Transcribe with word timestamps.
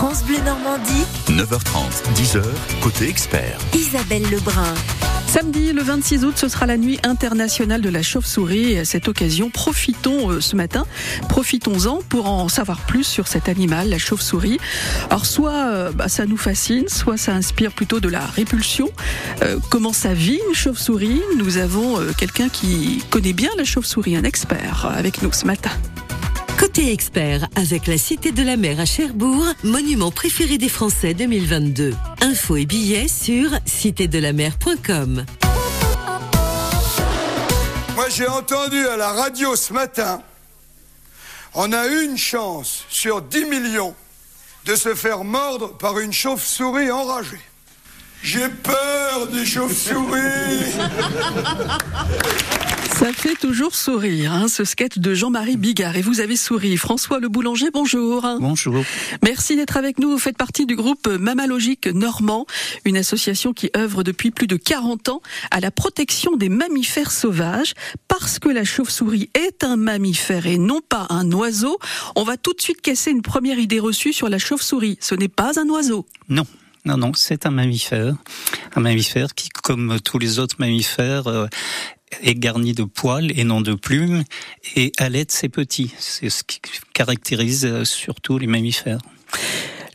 France 0.00 0.24
Bleu 0.24 0.38
Normandie, 0.46 1.04
9h30, 1.26 2.14
10h, 2.14 2.42
côté 2.80 3.06
expert. 3.06 3.58
Isabelle 3.74 4.22
Lebrun. 4.30 4.72
Samedi, 5.26 5.74
le 5.74 5.82
26 5.82 6.24
août, 6.24 6.32
ce 6.38 6.48
sera 6.48 6.64
la 6.64 6.78
nuit 6.78 6.98
internationale 7.02 7.82
de 7.82 7.90
la 7.90 8.00
chauve-souris. 8.00 8.72
Et 8.72 8.78
à 8.78 8.86
cette 8.86 9.08
occasion, 9.08 9.50
profitons 9.50 10.30
euh, 10.30 10.40
ce 10.40 10.56
matin, 10.56 10.86
profitons-en 11.28 12.00
pour 12.08 12.30
en 12.30 12.48
savoir 12.48 12.80
plus 12.86 13.04
sur 13.04 13.28
cet 13.28 13.50
animal, 13.50 13.90
la 13.90 13.98
chauve-souris. 13.98 14.56
Alors, 15.10 15.26
soit 15.26 15.66
euh, 15.66 15.92
bah, 15.92 16.08
ça 16.08 16.24
nous 16.24 16.38
fascine, 16.38 16.88
soit 16.88 17.18
ça 17.18 17.34
inspire 17.34 17.70
plutôt 17.70 18.00
de 18.00 18.08
la 18.08 18.24
répulsion. 18.24 18.88
Euh, 19.42 19.58
comment 19.68 19.92
ça 19.92 20.14
vit 20.14 20.40
une 20.48 20.54
chauve-souris? 20.54 21.20
Nous 21.36 21.58
avons 21.58 22.00
euh, 22.00 22.12
quelqu'un 22.16 22.48
qui 22.48 23.04
connaît 23.10 23.34
bien 23.34 23.50
la 23.58 23.64
chauve-souris, 23.64 24.16
un 24.16 24.24
expert, 24.24 24.90
avec 24.96 25.20
nous 25.20 25.32
ce 25.34 25.44
matin. 25.44 25.72
Côté 26.60 26.92
expert, 26.92 27.48
avec 27.56 27.86
la 27.86 27.96
Cité 27.96 28.32
de 28.32 28.42
la 28.42 28.58
Mer 28.58 28.80
à 28.80 28.84
Cherbourg, 28.84 29.46
monument 29.64 30.10
préféré 30.10 30.58
des 30.58 30.68
Français 30.68 31.14
2022. 31.14 31.94
Infos 32.20 32.56
et 32.56 32.66
billets 32.66 33.08
sur 33.08 33.48
citédelamer.com. 33.64 35.24
Moi, 37.94 38.04
j'ai 38.10 38.28
entendu 38.28 38.86
à 38.88 38.98
la 38.98 39.08
radio 39.08 39.56
ce 39.56 39.72
matin, 39.72 40.22
on 41.54 41.72
a 41.72 41.86
une 41.86 42.18
chance 42.18 42.84
sur 42.90 43.22
10 43.22 43.46
millions 43.46 43.94
de 44.66 44.74
se 44.74 44.94
faire 44.94 45.24
mordre 45.24 45.78
par 45.78 45.98
une 45.98 46.12
chauve-souris 46.12 46.90
enragée. 46.90 47.40
J'ai 48.22 48.50
peur 48.50 49.28
des 49.32 49.46
chauves-souris. 49.46 50.74
Ça 53.00 53.14
fait 53.14 53.34
toujours 53.34 53.74
sourire, 53.74 54.30
hein, 54.34 54.46
ce 54.46 54.62
sketch 54.62 54.98
de 54.98 55.14
Jean-Marie 55.14 55.56
Bigard. 55.56 55.96
Et 55.96 56.02
vous 56.02 56.20
avez 56.20 56.36
souri. 56.36 56.76
François 56.76 57.18
Le 57.18 57.30
Boulanger, 57.30 57.70
bonjour. 57.72 58.28
Bonjour. 58.38 58.84
Merci 59.22 59.56
d'être 59.56 59.78
avec 59.78 59.98
nous. 59.98 60.10
Vous 60.10 60.18
faites 60.18 60.36
partie 60.36 60.66
du 60.66 60.76
groupe 60.76 61.06
Mammalogique 61.06 61.86
Normand, 61.86 62.44
une 62.84 62.98
association 62.98 63.54
qui 63.54 63.70
œuvre 63.74 64.02
depuis 64.02 64.30
plus 64.30 64.46
de 64.46 64.56
40 64.56 65.08
ans 65.08 65.22
à 65.50 65.60
la 65.60 65.70
protection 65.70 66.36
des 66.36 66.50
mammifères 66.50 67.10
sauvages. 67.10 67.72
Parce 68.06 68.38
que 68.38 68.50
la 68.50 68.64
chauve-souris 68.64 69.30
est 69.32 69.64
un 69.64 69.76
mammifère 69.76 70.46
et 70.46 70.58
non 70.58 70.82
pas 70.86 71.06
un 71.08 71.32
oiseau, 71.32 71.78
on 72.16 72.24
va 72.24 72.36
tout 72.36 72.52
de 72.52 72.60
suite 72.60 72.82
casser 72.82 73.12
une 73.12 73.22
première 73.22 73.58
idée 73.58 73.80
reçue 73.80 74.12
sur 74.12 74.28
la 74.28 74.38
chauve-souris. 74.38 74.98
Ce 75.00 75.14
n'est 75.14 75.28
pas 75.28 75.58
un 75.58 75.66
oiseau. 75.70 76.04
Non. 76.28 76.44
Non, 76.86 76.96
non, 76.96 77.12
c'est 77.14 77.44
un 77.44 77.50
mammifère. 77.50 78.14
Un 78.74 78.80
mammifère 78.80 79.34
qui, 79.34 79.50
comme 79.50 79.98
tous 80.02 80.18
les 80.18 80.38
autres 80.38 80.56
mammifères, 80.58 81.26
euh, 81.26 81.46
est 82.22 82.34
garni 82.34 82.72
de 82.72 82.84
poils 82.84 83.30
et 83.38 83.44
non 83.44 83.60
de 83.60 83.74
plumes 83.74 84.24
et 84.76 84.92
allait 84.98 85.26
ses 85.28 85.48
petits. 85.48 85.92
C'est 85.98 86.30
ce 86.30 86.44
qui 86.44 86.60
caractérise 86.92 87.64
euh, 87.64 87.84
surtout 87.84 88.38
les 88.38 88.46
mammifères. 88.46 89.00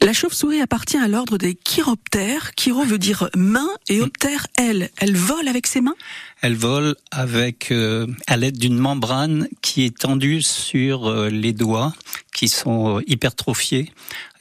La 0.06 0.14
chauve-souris 0.14 0.62
appartient 0.62 0.98
à 0.98 1.08
l'ordre 1.08 1.40
des 1.40 1.56
chiroptères. 1.56 2.52
Chiro 2.56 2.84
veut 2.84 3.00
dire 3.00 3.30
main 3.36 3.68
et 3.90 4.02
optère 4.02 4.46
elle. 4.56 4.92
Elle 4.98 5.16
vole 5.16 5.48
avec 5.48 5.66
ses 5.66 5.82
mains? 5.82 5.96
Elle 6.42 6.54
vole 6.54 6.96
avec 7.10 7.72
euh, 7.72 8.06
à 8.28 8.38
l'aide 8.38 8.58
d'une 8.58 8.78
membrane 8.78 9.48
qui 9.64 9.84
est 9.84 9.98
tendue 9.98 10.44
sur 10.44 11.08
euh, 11.08 11.30
les 11.30 11.54
doigts, 11.54 11.94
qui 12.36 12.50
sont 12.50 12.98
euh, 12.98 13.02
hypertrophiés. 13.08 13.92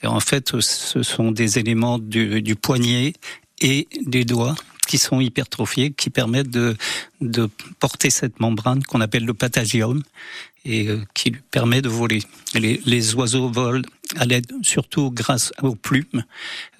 Et 0.03 0.07
en 0.07 0.19
fait, 0.19 0.61
ce 0.61 1.01
sont 1.01 1.31
des 1.31 1.57
éléments 1.57 1.97
du, 1.97 2.43
du 2.43 2.55
poignet 2.55 3.13
et 3.59 3.87
des 4.05 4.23
doigts 4.23 4.55
qui 4.85 4.97
sont 4.97 5.19
hypertrophiés, 5.19 5.91
qui 5.91 6.09
permettent 6.09 6.49
de, 6.49 6.75
de 7.21 7.49
porter 7.79 8.09
cette 8.09 8.39
membrane 8.39 8.83
qu'on 8.83 9.01
appelle 9.01 9.25
le 9.25 9.33
patagium 9.33 10.01
et 10.65 10.87
euh, 10.87 11.01
qui 11.13 11.29
lui 11.31 11.41
permet 11.51 11.81
de 11.81 11.89
voler. 11.89 12.21
Les, 12.55 12.81
les 12.85 13.13
oiseaux 13.15 13.49
volent 13.49 13.83
à 14.17 14.25
l'aide, 14.25 14.51
surtout 14.63 15.11
grâce 15.11 15.51
aux 15.61 15.75
plumes. 15.75 16.23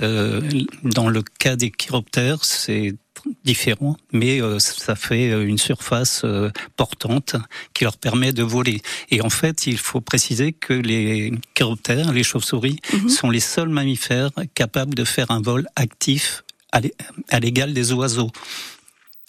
Euh, 0.01 0.41
dans 0.83 1.09
le 1.09 1.21
cas 1.39 1.55
des 1.55 1.71
chiroptères, 1.71 2.43
c'est 2.45 2.95
différent, 3.43 3.97
mais 4.11 4.39
euh, 4.41 4.59
ça 4.59 4.95
fait 4.95 5.29
une 5.43 5.57
surface 5.57 6.21
euh, 6.25 6.51
portante 6.77 7.35
qui 7.73 7.83
leur 7.83 7.97
permet 7.97 8.33
de 8.33 8.43
voler. 8.43 8.81
Et 9.09 9.21
en 9.21 9.29
fait, 9.31 9.65
il 9.65 9.77
faut 9.79 10.01
préciser 10.01 10.51
que 10.53 10.73
les 10.73 11.31
chiroptères, 11.55 12.11
les 12.13 12.23
chauves-souris, 12.23 12.77
Mhm. 12.93 13.09
sont 13.09 13.29
les 13.31 13.39
seuls 13.39 13.69
mammifères 13.69 14.31
capables 14.53 14.93
de 14.93 15.03
faire 15.05 15.31
un 15.31 15.41
vol 15.41 15.67
actif 15.75 16.43
à 16.75 16.79
l'é- 16.81 16.93
à 17.29 17.39
l'égal 17.39 17.73
des 17.73 17.91
oiseaux. 17.93 18.31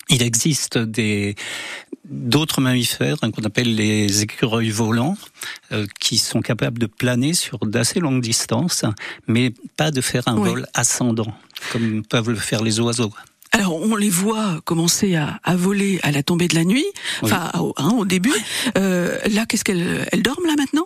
Il 0.08 0.22
existe 0.22 0.78
des 0.78 1.34
d'autres 2.08 2.60
mammifères 2.60 3.16
hein, 3.22 3.32
qu'on 3.32 3.42
appelle 3.42 3.74
les 3.74 4.22
écureuils 4.22 4.70
volants 4.70 5.16
euh, 5.72 5.86
qui 5.98 6.18
sont 6.18 6.40
capables 6.40 6.78
de 6.78 6.86
planer 6.86 7.34
sur 7.34 7.58
d'assez 7.66 7.98
longues 7.98 8.22
distances, 8.22 8.84
mais 9.26 9.52
pas 9.76 9.90
de 9.90 10.00
faire 10.00 10.22
un 10.28 10.36
Oui. 10.38 10.48
vol 10.50 10.66
ascendant 10.74 11.32
comme 11.72 12.04
peuvent 12.04 12.30
le 12.30 12.36
faire 12.36 12.62
les 12.62 12.78
oiseaux. 12.78 13.12
Alors, 13.52 13.74
on 13.74 13.96
les 13.96 14.10
voit 14.10 14.60
commencer 14.64 15.16
à, 15.16 15.40
à 15.42 15.56
voler 15.56 15.98
à 16.02 16.10
la 16.12 16.22
tombée 16.22 16.46
de 16.46 16.54
la 16.54 16.64
nuit, 16.64 16.84
enfin 17.22 17.50
au, 17.58 17.72
hein, 17.78 17.90
au 17.96 18.04
début. 18.04 18.34
Euh, 18.76 19.18
là, 19.30 19.46
qu'est-ce 19.46 19.64
qu'elles 19.64 20.06
elles 20.12 20.22
dorment 20.22 20.46
là 20.46 20.54
maintenant? 20.58 20.85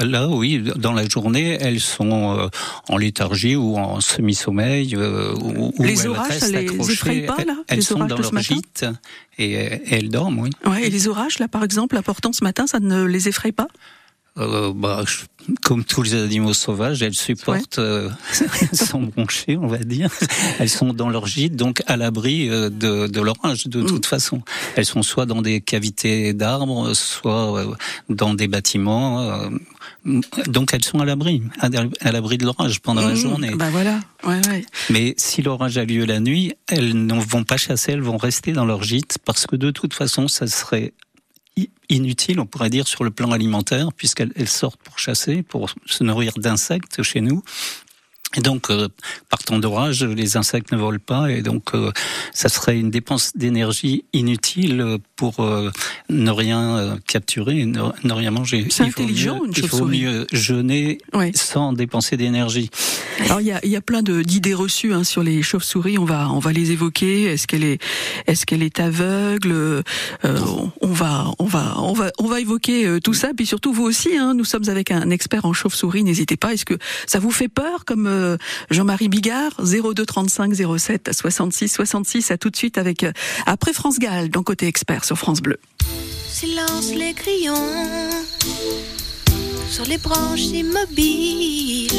Là, 0.00 0.26
oui, 0.28 0.62
dans 0.76 0.92
la 0.94 1.06
journée, 1.06 1.58
elles 1.60 1.80
sont 1.80 2.38
euh, 2.38 2.48
en 2.88 2.96
léthargie 2.96 3.56
ou 3.56 3.76
en 3.76 4.00
semi-sommeil. 4.00 4.96
euh, 4.96 5.34
ou, 5.34 5.70
ou 5.78 5.82
Les 5.84 6.00
elles 6.00 6.08
orages, 6.08 6.38
ça 6.38 6.48
les 6.48 6.64
effraie 6.92 7.20
pas, 7.26 7.44
là, 7.44 7.56
Elles 7.68 7.76
les 7.76 7.82
sont 7.82 7.98
dans 7.98 8.16
leur 8.16 8.32
gîte 8.38 8.86
et, 9.36 9.52
et 9.52 9.94
elles 9.94 10.08
dorment, 10.08 10.38
oui. 10.40 10.50
Ouais, 10.64 10.86
et 10.86 10.90
les 10.90 11.08
orages, 11.08 11.38
là, 11.40 11.46
par 11.48 11.62
exemple, 11.62 11.96
apportant 11.98 12.32
ce 12.32 12.42
matin, 12.42 12.66
ça 12.66 12.80
ne 12.80 13.04
les 13.04 13.28
effraie 13.28 13.52
pas? 13.52 13.68
Euh, 14.38 14.72
bah, 14.74 15.02
je- 15.06 15.52
comme 15.62 15.84
tous 15.84 16.00
les 16.02 16.14
animaux 16.14 16.54
sauvages, 16.54 17.02
elles 17.02 17.12
supportent, 17.12 17.78
euh, 17.78 18.08
sans 18.72 19.00
broncher, 19.00 19.58
on 19.58 19.66
va 19.66 19.76
dire. 19.76 20.08
Elles 20.58 20.70
sont 20.70 20.94
dans 20.94 21.10
leur 21.10 21.26
gîte, 21.26 21.54
donc 21.54 21.82
à 21.86 21.98
l'abri 21.98 22.48
euh, 22.48 22.70
de, 22.70 23.08
de 23.08 23.20
l'orage, 23.20 23.66
de 23.66 23.82
toute 23.82 24.06
façon. 24.06 24.40
Elles 24.76 24.86
sont 24.86 25.02
soit 25.02 25.26
dans 25.26 25.42
des 25.42 25.60
cavités 25.60 26.32
d'arbres, 26.32 26.94
soit 26.94 27.58
euh, 27.58 27.74
dans 28.08 28.32
des 28.32 28.48
bâtiments. 28.48 29.50
Donc 30.46 30.74
elles 30.74 30.84
sont 30.84 30.98
à 31.00 31.04
l'abri, 31.04 31.42
à 31.60 32.12
l'abri 32.12 32.38
de 32.38 32.44
l'orage 32.44 32.80
pendant 32.80 33.02
la 33.06 33.12
Mmh, 33.14 33.16
journée. 33.16 33.54
Bah 33.54 33.70
voilà, 33.70 34.00
ouais, 34.24 34.40
ouais. 34.48 34.64
Mais 34.90 35.14
si 35.16 35.42
l'orage 35.42 35.78
a 35.78 35.84
lieu 35.84 36.04
la 36.04 36.18
nuit, 36.20 36.54
elles 36.68 37.06
ne 37.06 37.14
vont 37.14 37.44
pas 37.44 37.56
chasser, 37.56 37.92
elles 37.92 38.00
vont 38.02 38.16
rester 38.16 38.52
dans 38.52 38.64
leur 38.64 38.82
gîte 38.82 39.18
parce 39.24 39.46
que 39.46 39.56
de 39.56 39.70
toute 39.70 39.94
façon, 39.94 40.28
ça 40.28 40.46
serait 40.46 40.92
inutile, 41.90 42.40
on 42.40 42.46
pourrait 42.46 42.70
dire, 42.70 42.88
sur 42.88 43.04
le 43.04 43.10
plan 43.10 43.30
alimentaire, 43.32 43.92
puisqu'elles 43.92 44.32
elles 44.36 44.48
sortent 44.48 44.80
pour 44.82 44.98
chasser, 44.98 45.42
pour 45.42 45.68
se 45.84 46.02
nourrir 46.02 46.32
d'insectes 46.38 47.02
chez 47.02 47.20
nous. 47.20 47.42
Et 48.36 48.40
donc, 48.40 48.70
euh, 48.70 48.88
par 49.28 49.40
temps 49.40 49.58
d'orage, 49.58 50.04
les 50.04 50.36
insectes 50.36 50.72
ne 50.72 50.78
volent 50.78 50.98
pas, 51.04 51.30
et 51.30 51.42
donc 51.42 51.74
euh, 51.74 51.92
ça 52.32 52.48
serait 52.48 52.78
une 52.78 52.90
dépense 52.90 53.32
d'énergie 53.34 54.04
inutile 54.14 54.96
pour 55.16 55.40
euh, 55.40 55.70
ne 56.08 56.30
rien 56.30 56.76
euh, 56.78 56.96
capturer, 57.06 57.66
ne, 57.66 57.80
ne 58.04 58.12
rien 58.12 58.30
manger. 58.30 58.66
C'est 58.70 58.84
intelligent, 58.84 59.40
mieux- 59.40 59.46
une 59.48 59.52
Il 59.56 59.68
faut 59.68 59.84
mieux 59.84 60.26
jeûner 60.32 60.98
Ouais. 61.12 61.30
sans 61.34 61.72
dépenser 61.74 62.16
d'énergie. 62.16 62.70
Alors 63.26 63.40
il 63.40 63.46
y 63.48 63.52
a, 63.52 63.64
y 63.66 63.76
a 63.76 63.80
plein 63.82 64.02
de- 64.02 64.22
d'idées 64.22 64.54
reçues 64.54 64.94
hein, 64.94 65.04
sur 65.04 65.22
les 65.22 65.42
chauves-souris. 65.42 65.98
On 65.98 66.04
va 66.04 66.30
on 66.30 66.38
va 66.38 66.52
les 66.52 66.70
évoquer. 66.72 67.24
Est-ce 67.24 67.46
qu'elle 67.46 67.64
est 67.64 67.80
est-ce 68.26 68.46
qu'elle 68.46 68.62
est 68.62 68.80
aveugle? 68.80 69.52
Euh, 69.52 69.82
on- 70.24 70.70
On 70.80 70.92
va 70.92 71.30
on 71.38 71.44
va 71.44 71.74
on 71.78 71.92
va 71.92 72.10
on 72.18 72.26
va 72.26 72.40
évoquer 72.40 72.86
euh, 72.86 72.98
tout 73.00 73.14
ça. 73.14 73.30
Puis 73.36 73.46
surtout 73.46 73.72
vous 73.72 73.84
aussi. 73.84 74.16
Hein, 74.16 74.34
nous 74.34 74.44
sommes 74.44 74.68
avec 74.68 74.90
un 74.90 75.10
expert 75.10 75.44
en 75.44 75.52
chauve-souris. 75.52 76.02
N'hésitez 76.02 76.36
pas. 76.36 76.52
Est-ce 76.54 76.64
que 76.64 76.78
ça 77.06 77.18
vous 77.18 77.30
fait 77.30 77.48
peur 77.48 77.84
comme 77.84 78.06
euh, 78.22 78.36
Jean-Marie 78.70 79.08
Bigard 79.08 79.52
02 79.60 80.06
35 80.06 80.54
07 80.78 81.10
66 81.12 81.68
66. 81.68 82.30
À 82.30 82.38
tout 82.38 82.50
de 82.50 82.56
suite 82.56 82.78
avec 82.78 83.04
euh, 83.04 83.12
après 83.46 83.72
France 83.72 83.98
Gall 83.98 84.28
dans 84.28 84.42
côté 84.42 84.66
expert 84.66 85.04
sur 85.04 85.18
France 85.18 85.40
Bleu. 85.40 85.58
Silence 86.28 86.92
les 86.94 87.12
crayons 87.12 88.10
sur 89.68 89.84
les 89.84 89.98
branches 89.98 90.48
immobiles. 90.52 91.90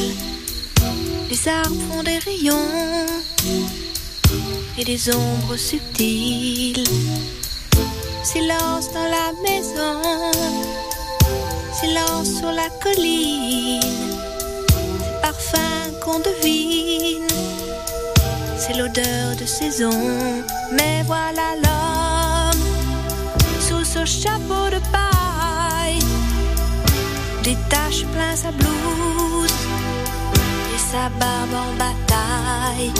Les 1.29 1.47
arbres 1.47 1.75
font 1.89 2.03
des 2.03 2.20
rayons 2.20 3.05
et 4.78 4.84
des 4.84 5.09
ombres 5.09 5.55
subtiles. 5.55 6.84
Silence 8.23 8.91
dans 8.93 9.09
la 9.09 9.31
maison, 9.43 10.02
silence 11.73 12.40
sur 12.40 12.52
la 12.52 12.69
colline. 12.81 14.22
Parfum 15.34 15.91
qu'on 16.00 16.20
devine, 16.20 17.28
c'est 18.56 18.74
l'odeur 18.74 19.35
de 19.40 19.46
saison. 19.46 19.90
Mais 20.72 21.02
voilà 21.08 21.56
l'homme 21.64 22.62
sous 23.59 23.84
ce 23.84 24.06
chapeau 24.06 24.70
de 24.70 24.80
paille. 24.91 26.03
Des 27.44 27.58
taches 27.68 28.06
plein 28.14 28.35
sa 28.35 28.52
blouse 28.52 29.58
et 30.76 30.80
sa 30.91 31.09
barbe 31.20 31.53
en 31.53 31.74
bataille. 31.78 32.91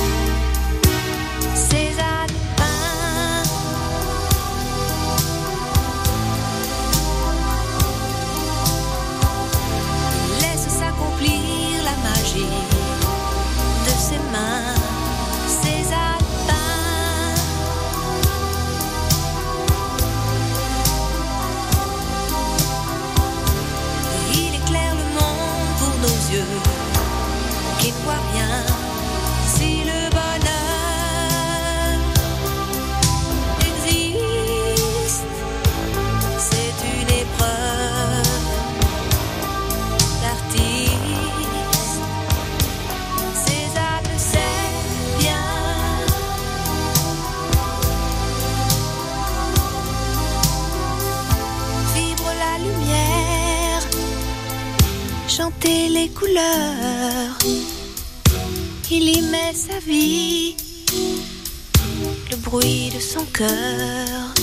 Cœur. 63.34 64.34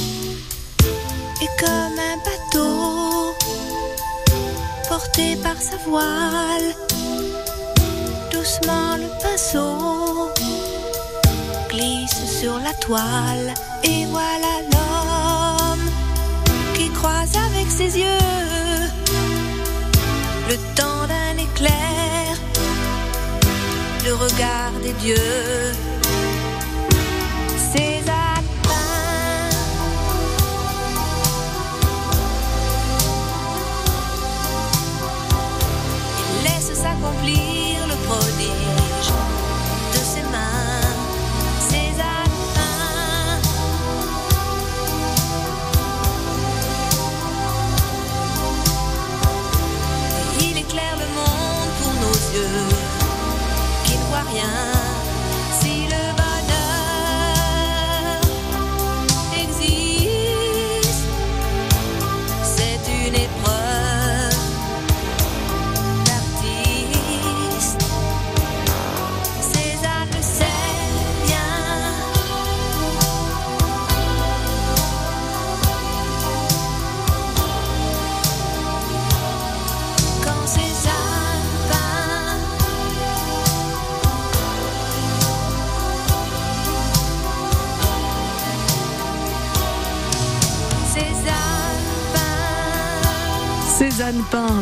Et 1.43 1.51
comme 1.59 1.99
un 2.13 2.17
bateau 2.27 3.35
porté 4.89 5.37
par 5.37 5.57
sa 5.61 5.77
voile, 5.89 6.75
doucement 8.33 8.97
le 8.97 9.09
pinceau 9.23 10.31
glisse 11.71 12.41
sur 12.41 12.59
la 12.59 12.75
toile. 12.75 13.55
Et 13.85 14.05
voilà 14.07 14.53
l'homme 14.71 15.89
qui 16.75 16.91
croise 16.91 17.35
avec 17.49 17.71
ses 17.71 17.99
yeux 17.99 18.27
le 20.49 20.57
temps 20.75 21.07
d'un 21.07 21.37
éclair, 21.39 22.27
le 24.05 24.15
regard 24.15 24.73
des 24.83 24.93
dieux. 25.05 25.90
Laisse 37.03 37.60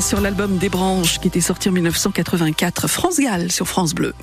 Sur 0.00 0.21
l'album 0.21 0.59
Des 0.59 0.69
Branches 0.69 1.19
qui 1.19 1.29
était 1.29 1.41
sorti 1.41 1.69
en 1.69 1.73
1984. 1.73 2.89
France 2.89 3.19
Gall 3.19 3.50
sur 3.50 3.67
France 3.67 3.95
Bleu. 3.95 4.15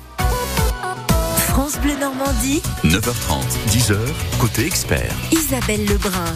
France 1.48 1.78
Bleu 1.80 1.94
Normandie, 2.00 2.62
9h30, 2.84 3.42
10h, 3.70 3.96
côté 4.38 4.66
expert. 4.66 5.14
Isabelle 5.32 5.84
Lebrun. 5.86 6.34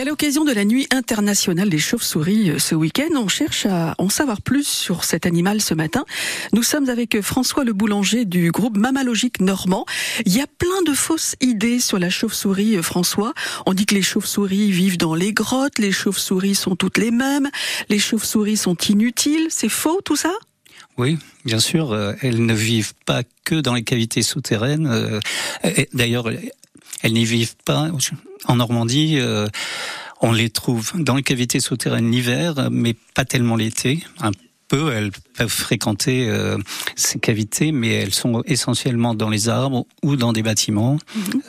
Et 0.00 0.02
à 0.02 0.06
l'occasion 0.06 0.46
de 0.46 0.52
la 0.52 0.64
nuit 0.64 0.86
internationale 0.92 1.68
des 1.68 1.76
chauves-souris 1.76 2.52
euh, 2.52 2.58
ce 2.58 2.74
week-end, 2.74 3.10
on 3.16 3.28
cherche 3.28 3.66
à 3.66 3.94
en 3.98 4.08
savoir 4.08 4.40
plus 4.40 4.66
sur 4.66 5.04
cet 5.04 5.26
animal 5.26 5.60
ce 5.60 5.74
matin. 5.74 6.06
Nous 6.54 6.62
sommes 6.62 6.88
avec 6.88 7.16
euh, 7.16 7.20
François 7.20 7.64
le 7.64 7.74
boulanger 7.74 8.24
du 8.24 8.50
groupe 8.50 8.78
Mammalogique 8.78 9.42
Normand. 9.42 9.84
Il 10.24 10.34
y 10.34 10.40
a 10.40 10.46
plein 10.46 10.80
de 10.86 10.94
fausses 10.94 11.36
idées 11.42 11.80
sur 11.80 11.98
la 11.98 12.08
chauve-souris, 12.08 12.78
euh, 12.78 12.82
François. 12.82 13.34
On 13.66 13.74
dit 13.74 13.84
que 13.84 13.94
les 13.94 14.00
chauves-souris 14.00 14.70
vivent 14.70 14.96
dans 14.96 15.14
les 15.14 15.34
grottes, 15.34 15.78
les 15.78 15.92
chauves-souris 15.92 16.54
sont 16.54 16.76
toutes 16.76 16.96
les 16.96 17.10
mêmes, 17.10 17.50
les 17.90 17.98
chauves-souris 17.98 18.56
sont 18.56 18.76
inutiles. 18.88 19.48
C'est 19.50 19.68
faux 19.68 20.00
tout 20.02 20.16
ça? 20.16 20.32
Oui, 20.96 21.18
bien 21.44 21.60
sûr, 21.60 21.94
elles 22.22 22.42
ne 22.46 22.54
vivent 22.54 22.94
pas 23.04 23.22
que 23.44 23.56
dans 23.56 23.74
les 23.74 23.84
cavités 23.84 24.22
souterraines. 24.22 25.20
D'ailleurs, 25.92 26.30
elles 27.02 27.12
n'y 27.12 27.26
vivent 27.26 27.56
pas 27.66 27.90
en 28.46 28.56
Normandie. 28.56 29.18
euh, 29.18 29.48
On 30.20 30.32
les 30.32 30.50
trouve 30.50 30.92
dans 30.96 31.16
les 31.16 31.22
cavités 31.22 31.60
souterraines 31.60 32.10
l'hiver, 32.10 32.68
mais 32.70 32.94
pas 33.14 33.24
tellement 33.24 33.56
l'été. 33.56 34.04
Un 34.20 34.32
peu, 34.68 34.92
elles 34.92 35.10
peuvent 35.36 35.48
fréquenter 35.48 36.28
euh, 36.28 36.58
ces 36.94 37.18
cavités, 37.18 37.72
mais 37.72 37.88
elles 37.88 38.14
sont 38.14 38.42
essentiellement 38.46 39.14
dans 39.14 39.28
les 39.28 39.48
arbres 39.48 39.86
ou 40.02 40.16
dans 40.16 40.32
des 40.32 40.42
bâtiments, 40.42 40.98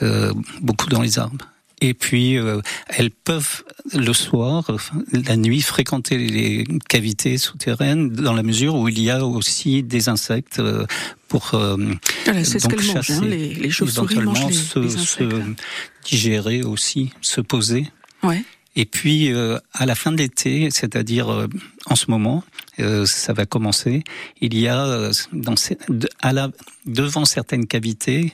euh, 0.02 0.32
beaucoup 0.60 0.88
dans 0.88 1.02
les 1.02 1.18
arbres. 1.18 1.51
Et 1.84 1.94
puis, 1.94 2.38
euh, 2.38 2.60
elles 2.88 3.10
peuvent 3.10 3.64
le 3.92 4.12
soir, 4.12 4.64
la 5.12 5.36
nuit, 5.36 5.60
fréquenter 5.62 6.16
les 6.16 6.64
cavités 6.88 7.36
souterraines 7.38 8.08
dans 8.10 8.34
la 8.34 8.44
mesure 8.44 8.76
où 8.76 8.88
il 8.88 9.00
y 9.00 9.10
a 9.10 9.24
aussi 9.26 9.82
des 9.82 10.08
insectes 10.08 10.60
euh, 10.60 10.86
pour 11.28 11.54
euh, 11.54 11.76
Voilà, 12.24 12.44
c'est 12.44 12.60
ce 12.60 12.68
donc 12.68 12.78
qu'elles 12.78 12.86
mangent. 12.86 12.96
hein, 12.96 13.02
chasser, 13.02 13.24
Les, 13.26 13.54
les 13.54 13.70
chauves-souris 13.70 14.14
se, 14.54 14.78
les, 14.78 14.88
se 14.90 15.24
insectes. 15.24 15.62
digérer 16.04 16.62
aussi, 16.62 17.12
se 17.20 17.40
poser. 17.40 17.88
Ouais. 18.22 18.42
Et 18.74 18.86
puis 18.86 19.30
euh, 19.32 19.58
à 19.74 19.84
la 19.84 19.94
fin 19.94 20.12
de 20.12 20.16
l'été, 20.16 20.70
c'est-à-dire 20.70 21.30
euh, 21.30 21.46
en 21.86 21.94
ce 21.96 22.10
moment, 22.10 22.42
euh, 22.80 23.04
ça 23.04 23.34
va 23.34 23.44
commencer. 23.44 24.02
Il 24.40 24.58
y 24.58 24.66
a 24.66 24.86
euh, 24.86 25.12
dans 25.32 25.56
ces- 25.56 25.76
de- 25.90 26.08
à 26.22 26.32
la, 26.32 26.48
devant 26.86 27.26
certaines 27.26 27.66
cavités 27.66 28.32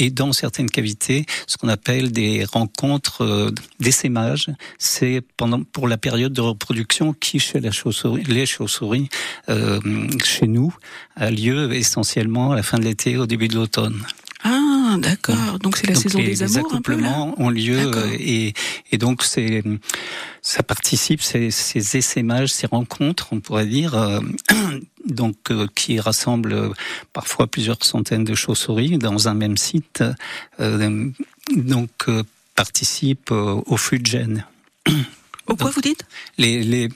et 0.00 0.10
dans 0.10 0.32
certaines 0.32 0.70
cavités, 0.70 1.26
ce 1.46 1.58
qu'on 1.58 1.68
appelle 1.68 2.10
des 2.10 2.44
rencontres 2.44 3.22
euh, 3.22 3.50
d'essaimage. 3.80 4.46
C'est 4.78 5.20
pendant 5.36 5.62
pour 5.62 5.88
la 5.88 5.98
période 5.98 6.32
de 6.32 6.40
reproduction 6.40 7.12
qui 7.12 7.38
chez 7.38 7.60
la 7.60 7.70
chauve-souris, 7.70 8.24
les 8.24 8.46
chauves-souris, 8.46 9.10
euh, 9.50 9.78
chez 10.24 10.46
nous, 10.46 10.74
a 11.16 11.30
lieu 11.30 11.74
essentiellement 11.74 12.52
à 12.52 12.56
la 12.56 12.62
fin 12.62 12.78
de 12.78 12.84
l'été, 12.84 13.18
au 13.18 13.26
début 13.26 13.48
de 13.48 13.56
l'automne. 13.56 14.02
Ah, 14.92 14.96
d'accord. 14.98 15.58
Donc 15.60 15.76
c'est 15.76 15.86
la 15.86 15.94
Donc 15.94 16.02
saison 16.02 16.18
les, 16.18 16.24
des 16.24 16.30
les 16.30 16.42
amours 16.56 16.74
un 16.74 16.80
peu 16.80 16.92
là. 16.96 16.98
accouplements 16.98 17.34
ont 17.40 17.48
lieu 17.50 17.78
euh, 17.78 18.16
et, 18.18 18.54
et 18.90 18.98
donc 18.98 19.22
c'est 19.22 19.62
ça 20.42 20.62
participe 20.62 21.22
ces, 21.22 21.50
ces 21.50 21.96
essaimages, 21.96 22.52
ces 22.52 22.66
rencontres, 22.66 23.28
on 23.32 23.40
pourrait 23.40 23.66
dire, 23.66 23.94
euh, 23.94 24.20
donc 25.06 25.36
euh, 25.50 25.66
qui 25.74 26.00
rassemblent 26.00 26.72
parfois 27.12 27.46
plusieurs 27.46 27.84
centaines 27.84 28.24
de 28.24 28.34
chauves-souris 28.34 28.98
dans 28.98 29.28
un 29.28 29.34
même 29.34 29.56
site, 29.56 30.02
euh, 30.58 31.08
donc 31.54 31.90
participent 32.56 33.30
au 33.32 33.76
flux 33.76 34.00
de 34.00 34.06
gènes. 34.06 34.44
Au 35.46 35.56
quoi 35.56 35.70
vous 35.70 35.80
dites? 35.80 36.04
Les, 36.38 36.62
les, 36.62 36.88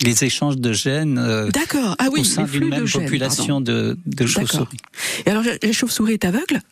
les 0.00 0.24
échanges 0.24 0.56
de 0.56 0.72
gènes 0.72 1.18
euh, 1.18 1.50
D'accord. 1.50 1.94
Ah 1.98 2.08
oui, 2.10 2.20
au 2.20 2.24
sein 2.24 2.44
d'une 2.44 2.64
de 2.64 2.68
même 2.70 2.86
gènes, 2.86 3.02
population 3.02 3.60
de, 3.60 3.98
de 4.06 4.26
chauves-souris. 4.26 4.78
Et 5.26 5.30
alors, 5.30 5.44
la 5.62 5.72
chauve-souris 5.72 6.14
est 6.14 6.24
aveugle? 6.24 6.62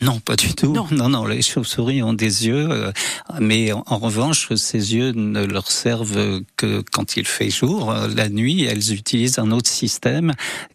Non, 0.00 0.18
pas 0.20 0.36
du 0.36 0.52
tout. 0.54 0.72
Non. 0.72 0.86
Non, 0.90 1.08
non, 1.08 1.24
les 1.24 1.40
chauves-souris 1.40 2.02
ont 2.02 2.12
des 2.12 2.46
yeux, 2.46 2.68
euh, 2.70 2.92
mais 3.40 3.72
en, 3.72 3.84
en 3.86 3.96
revanche, 3.98 4.52
ces 4.54 4.94
yeux 4.94 5.12
ne 5.12 5.44
leur 5.44 5.70
servent 5.70 6.40
que 6.56 6.82
quand 6.92 7.16
il 7.16 7.26
fait 7.26 7.48
jour. 7.48 7.94
La 8.14 8.28
nuit, 8.28 8.64
elles 8.64 8.92
utilisent 8.92 9.38
un 9.38 9.50
autre 9.52 9.70
système 9.70 10.32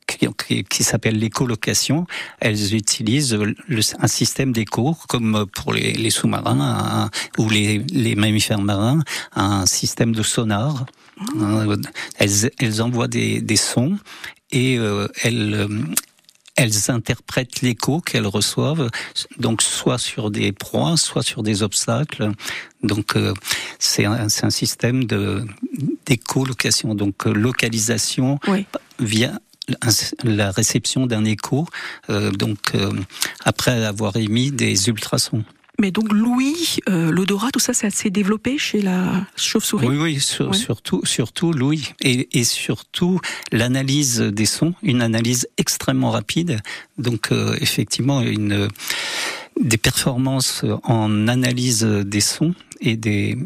qui, 0.07 0.25
qui- 0.47 0.63
qui 0.63 0.83
s'appelle 0.83 1.19
l'écholocation. 1.19 2.07
Elles 2.39 2.73
utilisent 2.73 3.35
le- 3.35 3.81
un 3.99 4.07
système 4.07 4.51
d'écho, 4.53 4.95
comme 5.09 5.45
pour 5.53 5.73
les, 5.73 5.93
les 5.93 6.09
sous-marins 6.09 7.09
ou 7.38 7.49
les, 7.49 7.79
les 7.91 8.15
mammifères 8.15 8.61
marins, 8.61 9.03
un 9.35 9.65
système 9.65 10.13
de 10.15 10.23
sonar. 10.23 10.85
Euh, 11.41 11.75
Elles, 12.15 12.49
elles 12.59 12.81
envoient 12.81 13.09
des, 13.09 13.41
des 13.41 13.57
sons 13.57 13.97
et 14.51 14.77
euh, 14.79 15.07
elles, 15.21 15.67
elles 16.60 16.92
interprètent 16.92 17.62
l'écho 17.62 18.01
qu'elles 18.01 18.28
reçoivent, 18.28 18.89
donc 19.38 19.62
soit 19.62 19.98
sur 19.98 20.30
des 20.32 20.51
proies, 20.51 20.98
soit 20.98 21.24
sur 21.24 21.42
des 21.44 21.63
obstacles. 21.63 22.32
Donc 22.84 23.16
euh, 23.16 23.34
c'est 23.80 24.06
un, 24.06 24.28
un 24.44 24.50
système 24.50 25.06
de 25.06 25.46
d'écholocation, 26.06 26.96
donc 26.96 27.28
euh, 27.28 27.34
localisation 27.34 28.39
Oui. 28.48 28.66
via 29.00 29.39
la 30.24 30.50
réception 30.51 31.06
d'un 31.06 31.25
écho, 31.25 31.68
euh, 32.10 32.32
donc 32.32 32.60
euh, 32.74 32.92
après 33.46 33.86
avoir 33.86 34.16
émis 34.18 34.51
des 34.51 34.89
ultrasons. 34.89 35.44
Mais 35.79 35.91
donc 35.91 36.12
l'ouïe, 36.12 36.77
euh, 36.89 37.09
l'odorat, 37.09 37.51
tout 37.51 37.59
ça, 37.59 37.74
ça 37.74 37.89
s'est 37.89 38.09
développé 38.09 38.57
chez 38.57 38.81
la 38.81 39.25
chauve-souris? 39.38 39.88
Oui, 39.88 39.98
oui, 39.98 40.19
sur- 40.19 40.50
Ouais. 40.50 40.57
surtout, 40.57 41.01
surtout 41.05 41.53
l'ouïe 41.53 41.93
et, 42.01 42.38
et 42.38 42.43
surtout 42.43 43.19
l'analyse 43.53 44.19
des 44.19 44.45
sons, 44.45 44.74
une 44.83 45.01
analyse 45.01 45.48
extrêmement 45.57 46.12
rapide. 46.12 46.59
Donc 46.98 47.31
euh, 47.31 47.55
effectivement, 47.62 48.21
une 48.21 48.67
des 49.59 49.77
performances 49.77 50.63
en 50.83 51.27
analyse 51.27 51.83
des 51.83 52.21
sons 52.21 52.53
et 52.81 52.95
des 52.98 53.38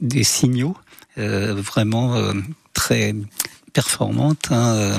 des 0.00 0.24
signaux 0.24 0.76
euh, 1.18 1.54
vraiment 1.54 2.14
très 2.74 3.14
performantes. 3.80 4.46
hein, 4.50 4.74
euh, 4.74 4.98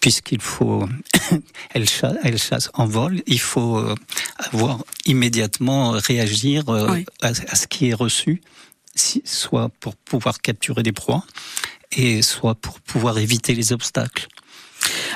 puisqu'il 0.00 0.40
faut, 0.40 0.88
elle 1.74 1.88
chasse, 1.88 2.16
elle 2.24 2.38
chasse 2.38 2.70
en 2.74 2.86
vol, 2.86 3.22
il 3.26 3.38
faut 3.40 3.76
euh, 3.78 3.94
avoir 4.48 4.78
immédiatement 5.04 5.82
réagir 6.10 6.68
euh, 6.68 6.90
Oui. 6.90 7.06
à, 7.22 7.28
à 7.28 7.54
ce 7.60 7.66
qui 7.72 7.82
est 7.90 7.94
reçu, 7.94 8.40
si- 8.94 9.22
soit 9.24 9.68
pour 9.80 9.94
pouvoir 10.10 10.40
capturer 10.40 10.82
des 10.82 10.92
proies 10.92 11.22
et 11.92 12.22
soit 12.22 12.54
pour 12.56 12.80
pouvoir 12.80 13.18
éviter 13.18 13.54
les 13.54 13.72
obstacles. 13.72 14.26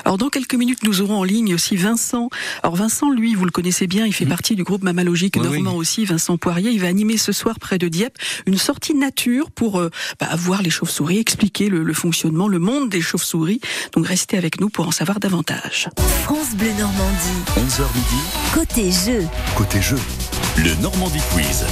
Alors 0.05 0.17
dans 0.17 0.29
quelques 0.29 0.55
minutes, 0.55 0.83
nous 0.83 1.01
aurons 1.01 1.19
en 1.19 1.23
ligne 1.23 1.53
aussi 1.53 1.75
Vincent. 1.75 2.29
Alors 2.63 2.75
Vincent, 2.75 3.09
lui, 3.11 3.35
vous 3.35 3.45
le 3.45 3.51
connaissez 3.51 3.87
bien, 3.87 4.05
il 4.05 4.13
fait 4.13 4.25
partie 4.25 4.55
du 4.55 4.63
groupe 4.63 4.83
Mammalogique 4.83 5.35
Oui, 5.37 5.43
normand 5.43 5.71
oui. 5.73 5.77
aussi. 5.77 6.05
Vincent 6.05 6.37
Poirier, 6.37 6.71
il 6.71 6.79
va 6.79 6.87
animer 6.87 7.17
ce 7.17 7.31
soir 7.31 7.59
près 7.59 7.77
de 7.77 7.87
Dieppe 7.87 8.17
une 8.45 8.57
sortie 8.57 8.93
nature 8.95 9.51
pour 9.51 9.79
euh, 9.79 9.89
bah, 10.19 10.29
voir 10.35 10.61
les 10.61 10.69
chauves-souris, 10.69 11.19
expliquer 11.19 11.69
le, 11.69 11.83
le 11.83 11.93
fonctionnement, 11.93 12.47
le 12.47 12.59
monde 12.59 12.89
des 12.89 13.01
chauves-souris. 13.01 13.61
Donc 13.93 14.07
restez 14.07 14.37
avec 14.37 14.59
nous 14.59 14.69
pour 14.69 14.87
en 14.87 14.91
savoir 14.91 15.19
davantage. 15.19 15.89
France 16.23 16.55
Bleu 16.55 16.71
Normandie. 16.79 17.41
11h 17.57 17.83
midi, 17.95 18.23
Côté 18.53 18.91
jeu. 18.91 19.27
côté 19.55 19.81
jeu. 19.81 19.97
Le 20.57 20.73
Normandie 20.81 21.19
Quiz. 21.33 21.65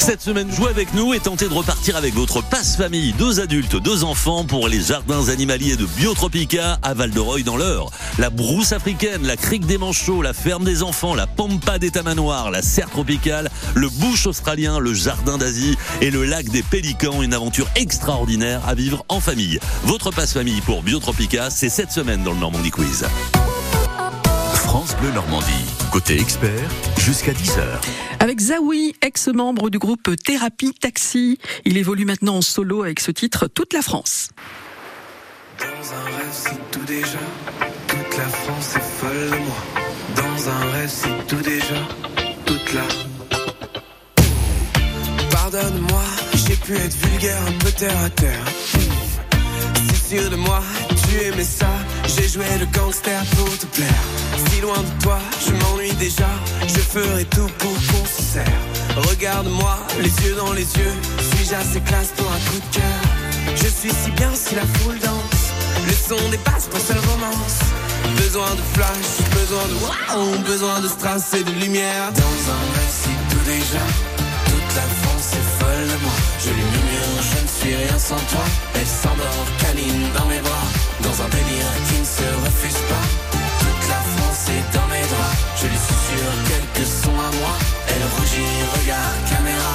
Cette 0.00 0.22
semaine, 0.22 0.50
jouez 0.50 0.70
avec 0.70 0.94
nous 0.94 1.12
et 1.12 1.20
tentez 1.20 1.46
de 1.46 1.52
repartir 1.52 1.94
avec 1.94 2.14
votre 2.14 2.42
passe-famille, 2.42 3.12
deux 3.12 3.38
adultes, 3.38 3.76
deux 3.76 4.02
enfants 4.02 4.44
pour 4.44 4.66
les 4.66 4.80
jardins 4.80 5.28
animaliers 5.28 5.76
de 5.76 5.84
Biotropica 5.84 6.78
à 6.82 6.94
Val-de-Reuil 6.94 7.44
dans 7.44 7.58
l'Eure. 7.58 7.90
La 8.18 8.30
brousse 8.30 8.72
africaine, 8.72 9.26
la 9.26 9.36
crique 9.36 9.66
des 9.66 9.76
manchots, 9.76 10.22
la 10.22 10.32
ferme 10.32 10.64
des 10.64 10.82
enfants, 10.82 11.14
la 11.14 11.26
pampa 11.26 11.78
des 11.78 11.90
tamanoirs, 11.90 12.50
la 12.50 12.62
serre 12.62 12.88
tropicale, 12.88 13.50
le 13.74 13.90
bush 13.90 14.26
australien, 14.26 14.78
le 14.78 14.94
jardin 14.94 15.36
d'Asie 15.36 15.76
et 16.00 16.10
le 16.10 16.24
lac 16.24 16.48
des 16.48 16.62
pélicans. 16.62 17.20
Une 17.20 17.34
aventure 17.34 17.68
extraordinaire 17.76 18.62
à 18.66 18.74
vivre 18.74 19.04
en 19.10 19.20
famille. 19.20 19.60
Votre 19.84 20.10
passe-famille 20.10 20.62
pour 20.62 20.82
Biotropica, 20.82 21.50
c'est 21.50 21.68
cette 21.68 21.92
semaine 21.92 22.24
dans 22.24 22.32
le 22.32 22.38
Normandie 22.38 22.70
Quiz. 22.70 23.04
France 24.70 24.96
Bleu 24.98 25.10
Normandie. 25.10 25.66
Côté 25.90 26.20
expert, 26.20 26.70
jusqu'à 27.00 27.32
10h. 27.32 27.60
Avec 28.20 28.38
Zawi, 28.38 28.94
ex-membre 29.02 29.68
du 29.68 29.80
groupe 29.80 30.14
Thérapie 30.24 30.72
Taxi, 30.74 31.38
il 31.64 31.76
évolue 31.76 32.04
maintenant 32.04 32.36
en 32.36 32.40
solo 32.40 32.84
avec 32.84 33.00
ce 33.00 33.10
titre 33.10 33.48
Toute 33.48 33.72
la 33.72 33.82
France. 33.82 34.28
Dans 35.58 35.64
un 35.66 36.04
rêve, 36.04 36.30
c'est 36.30 36.70
tout 36.70 36.84
déjà. 36.86 37.18
Toute 37.88 38.16
la 38.16 38.28
France 38.28 38.76
est 38.76 38.98
folle 39.00 39.30
de 39.32 39.44
moi. 39.44 39.56
Dans 40.14 40.48
un 40.48 40.70
rêve, 40.70 40.88
c'est 40.88 41.26
tout 41.26 41.42
déjà. 41.42 41.88
Toute 42.46 42.72
la. 42.72 42.84
Pardonne-moi, 45.32 46.04
j'ai 46.46 46.54
pu 46.54 46.76
être 46.76 46.94
vulgaire, 46.94 47.42
un 47.48 47.58
peu 47.58 47.72
terre 47.72 48.04
à 48.04 48.10
terre. 48.10 48.44
Si 49.88 50.14
sûr 50.14 50.30
de 50.30 50.36
moi, 50.36 50.62
tu 51.08 51.24
aimais 51.24 51.42
ça. 51.42 51.66
J'ai 52.06 52.28
joué 52.28 52.46
le 52.58 52.66
gangster 52.66 53.22
pour 53.36 53.58
te 53.58 53.66
plaire. 53.66 54.02
Si 54.48 54.60
loin 54.60 54.78
de 54.78 55.02
toi, 55.02 55.18
je 55.46 55.52
m'ennuie 55.52 55.94
déjà. 55.94 56.28
Je 56.66 56.80
ferai 56.80 57.24
tout 57.26 57.48
pour 57.58 57.72
qu'on 57.72 58.06
se 58.06 58.22
serre. 58.34 58.62
Regarde-moi, 58.96 59.78
les 60.00 60.10
yeux 60.24 60.34
dans 60.36 60.52
les 60.52 60.68
yeux. 60.76 60.94
Suis-je 61.18 61.54
assez 61.54 61.80
classe 61.80 62.12
pour 62.16 62.30
un 62.30 62.40
coup 62.50 62.58
de 62.58 62.76
cœur? 62.76 63.00
Je 63.56 63.68
suis 63.68 63.90
si 63.90 64.10
bien 64.12 64.30
si 64.34 64.54
la 64.54 64.66
foule 64.78 64.98
danse. 64.98 65.40
Le 65.86 65.92
son 65.92 66.28
dépasse 66.30 66.68
ma 66.72 66.80
seule 66.80 67.02
romance. 67.10 67.60
Besoin 68.16 68.50
de 68.54 68.62
flash, 68.74 69.10
besoin 69.32 69.64
de 69.68 69.74
wow, 69.74 70.38
besoin 70.46 70.80
de 70.80 70.88
strass 70.88 71.34
et 71.34 71.44
de 71.44 71.50
lumière. 71.52 72.12
Dans 72.12 72.40
un 72.52 72.64
récit 72.78 73.18
tout 73.30 73.44
déjà, 73.44 73.84
toute 74.46 74.76
la 74.76 74.86
France 75.00 75.28
est 75.32 75.48
folle 75.58 75.88
de 75.88 76.04
moi. 76.04 76.12
Je 76.44 76.50
lui 76.50 76.62
murmure, 76.62 77.22
je 77.30 77.42
ne 77.42 77.48
suis 77.48 77.74
rien 77.76 77.98
sans 77.98 78.22
toi. 78.32 78.44
Elle 78.74 78.86
s'endort, 78.86 79.46
câline 79.58 80.08
dans 80.16 80.26
mes 80.26 80.40
bras. 80.40 80.59
Dans 81.02 81.22
un 81.24 81.28
délire 81.28 81.70
qui 81.88 82.00
ne 82.00 82.04
se 82.04 82.28
refuse 82.44 82.80
pas. 82.88 83.06
Toute 83.60 83.88
la 83.88 84.00
France 84.14 84.48
est 84.48 84.66
dans 84.76 84.86
mes 84.88 85.06
draps. 85.12 85.38
Je 85.60 85.66
lui 85.66 85.76
susurre 85.76 86.36
quelques 86.48 86.86
sons 86.86 87.18
à 87.18 87.30
moi. 87.40 87.54
Elle 87.88 88.04
rougit, 88.16 88.54
regarde 88.78 89.20
caméra. 89.28 89.74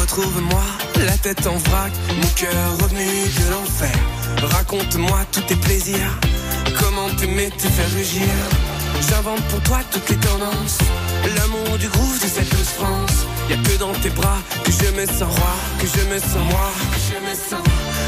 Retrouve-moi, 0.00 0.62
la 1.06 1.16
tête 1.18 1.46
en 1.46 1.56
vrac, 1.56 1.92
mon 2.08 2.28
cœur 2.36 2.78
revenu 2.82 3.06
de 3.06 3.50
l'enfer. 3.50 3.96
Raconte-moi 4.42 5.20
tous 5.32 5.40
tes 5.42 5.56
plaisirs, 5.56 6.18
comment 6.78 7.08
t'aimer 7.16 7.50
te 7.50 7.66
faire 7.66 7.90
rugir. 7.94 8.28
J'invente 9.08 9.42
pour 9.48 9.60
toi 9.62 9.78
toutes 9.90 10.08
les 10.10 10.16
tendances, 10.16 10.78
l'amour 11.36 11.78
du 11.78 11.88
groove 11.88 12.20
de 12.20 12.26
cette 12.26 12.50
douce 12.50 12.74
France. 12.78 13.26
Y'a 13.48 13.56
que 13.56 13.78
dans 13.78 13.92
tes 13.92 14.10
bras 14.10 14.38
que 14.64 14.70
je 14.70 14.90
me 14.92 15.06
sens 15.06 15.22
roi, 15.22 15.54
que 15.80 15.86
je 15.86 16.04
me 16.12 16.18
sens 16.18 16.44
moi, 16.50 16.70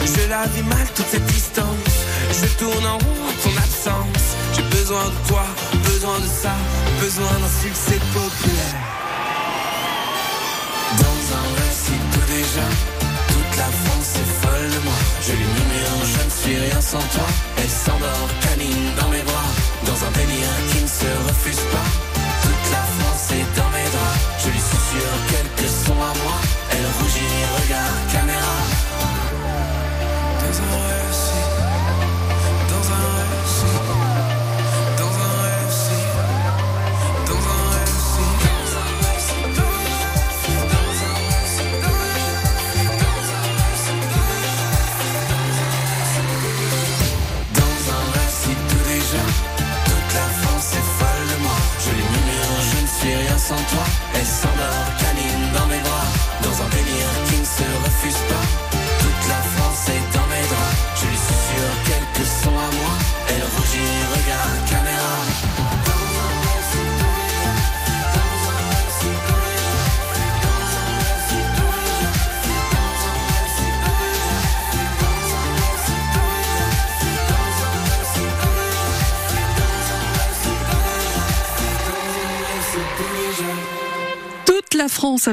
je 0.07 0.29
la 0.29 0.47
vis 0.47 0.63
mal 0.63 0.87
toute 0.95 1.07
cette 1.07 1.27
distance, 1.27 1.95
je 2.31 2.47
tourne 2.59 2.87
en 2.87 2.99
rond 2.99 3.31
ton 3.43 3.57
absence. 3.57 4.27
J'ai 4.55 4.63
besoin 4.63 5.05
de 5.05 5.29
toi, 5.29 5.45
besoin 5.85 6.19
de 6.21 6.27
ça, 6.27 6.55
besoin 7.01 7.33
d'un 7.41 7.55
succès 7.63 7.99
populaire. 8.13 8.81
Dans 11.03 11.21
un 11.41 11.47
récit 11.61 12.01
tout 12.13 12.27
déjà, 12.33 12.67
toute 13.33 13.57
la 13.57 13.71
France 13.83 14.11
est 14.21 14.31
folle 14.41 14.71
de 14.77 14.81
moi. 14.85 15.01
Je 15.27 15.33
lui 15.33 15.47
murmure, 15.55 16.01
je 16.15 16.21
ne 16.25 16.33
suis 16.41 16.57
rien 16.67 16.81
sans 16.81 17.05
toi. 17.15 17.29
Elle 17.59 17.71
s'endort, 17.71 18.29
câline 18.43 18.91
dans 19.01 19.09
mes 19.09 19.23
bras, 19.23 19.51
dans 19.87 19.99
un 20.07 20.11
délire 20.13 20.55
qui 20.71 20.83
ne 20.83 20.89
se 21.01 21.11
refuse 21.29 21.65
pas. 21.73 21.89
Toute 22.45 22.67
la 22.77 22.85
France 22.97 23.27
est 23.33 23.49
dans 23.59 23.71
mes 23.75 23.89
draps. 23.95 24.21
Je 24.43 24.49
lui 24.51 24.63
susurre 24.71 25.19
quelques 25.33 25.71
sons 25.71 26.03
à 26.11 26.13
moi. 26.23 26.37
Elle 26.71 26.87
rougit, 26.99 27.37
regarde 27.59 28.13
caméra. 28.13 28.63
Dans 30.61 31.54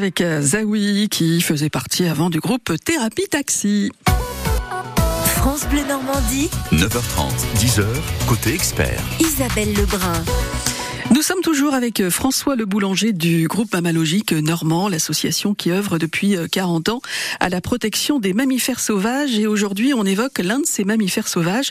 avec 0.02 0.22
euh, 0.22 0.42
Zawi 0.42 1.10
qui 1.12 1.42
faisait 1.42 1.70
partie 1.70 2.08
avant 2.08 2.32
du 2.32 2.40
groupe 2.40 2.74
Thérapie 2.84 3.28
Taxi. 3.30 3.92
France 5.36 5.68
Bleu 5.70 5.82
Normandie. 5.88 6.50
9h30, 6.72 7.30
10h, 7.60 7.86
côté 8.28 8.52
expert. 8.52 9.00
Isabelle 9.20 9.72
Lebrun. 9.76 10.24
Nous 11.14 11.22
sommes 11.22 11.42
toujours 11.42 11.76
avec 11.76 12.00
euh, 12.00 12.10
François 12.10 12.56
Le 12.56 12.66
Boulanger 12.66 13.14
du 13.14 13.48
groupe 13.48 13.72
Mammalogique 13.74 14.32
Normand, 14.32 14.90
l'association 14.90 15.54
qui 15.54 15.70
œuvre 15.70 16.00
depuis 16.00 16.36
euh, 16.36 16.48
40 16.52 16.90
ans 16.90 17.02
à 17.40 17.50
la 17.50 17.62
protection 17.62 18.18
des 18.18 18.34
mammifères 18.34 18.80
sauvages. 18.80 19.38
Et 19.38 19.46
aujourd'hui, 19.46 19.94
on 19.94 20.04
évoque 20.04 20.40
l'un 20.40 20.62
de 20.62 20.66
ces 20.66 20.84
mammifères 20.84 21.28
sauvages, 21.28 21.70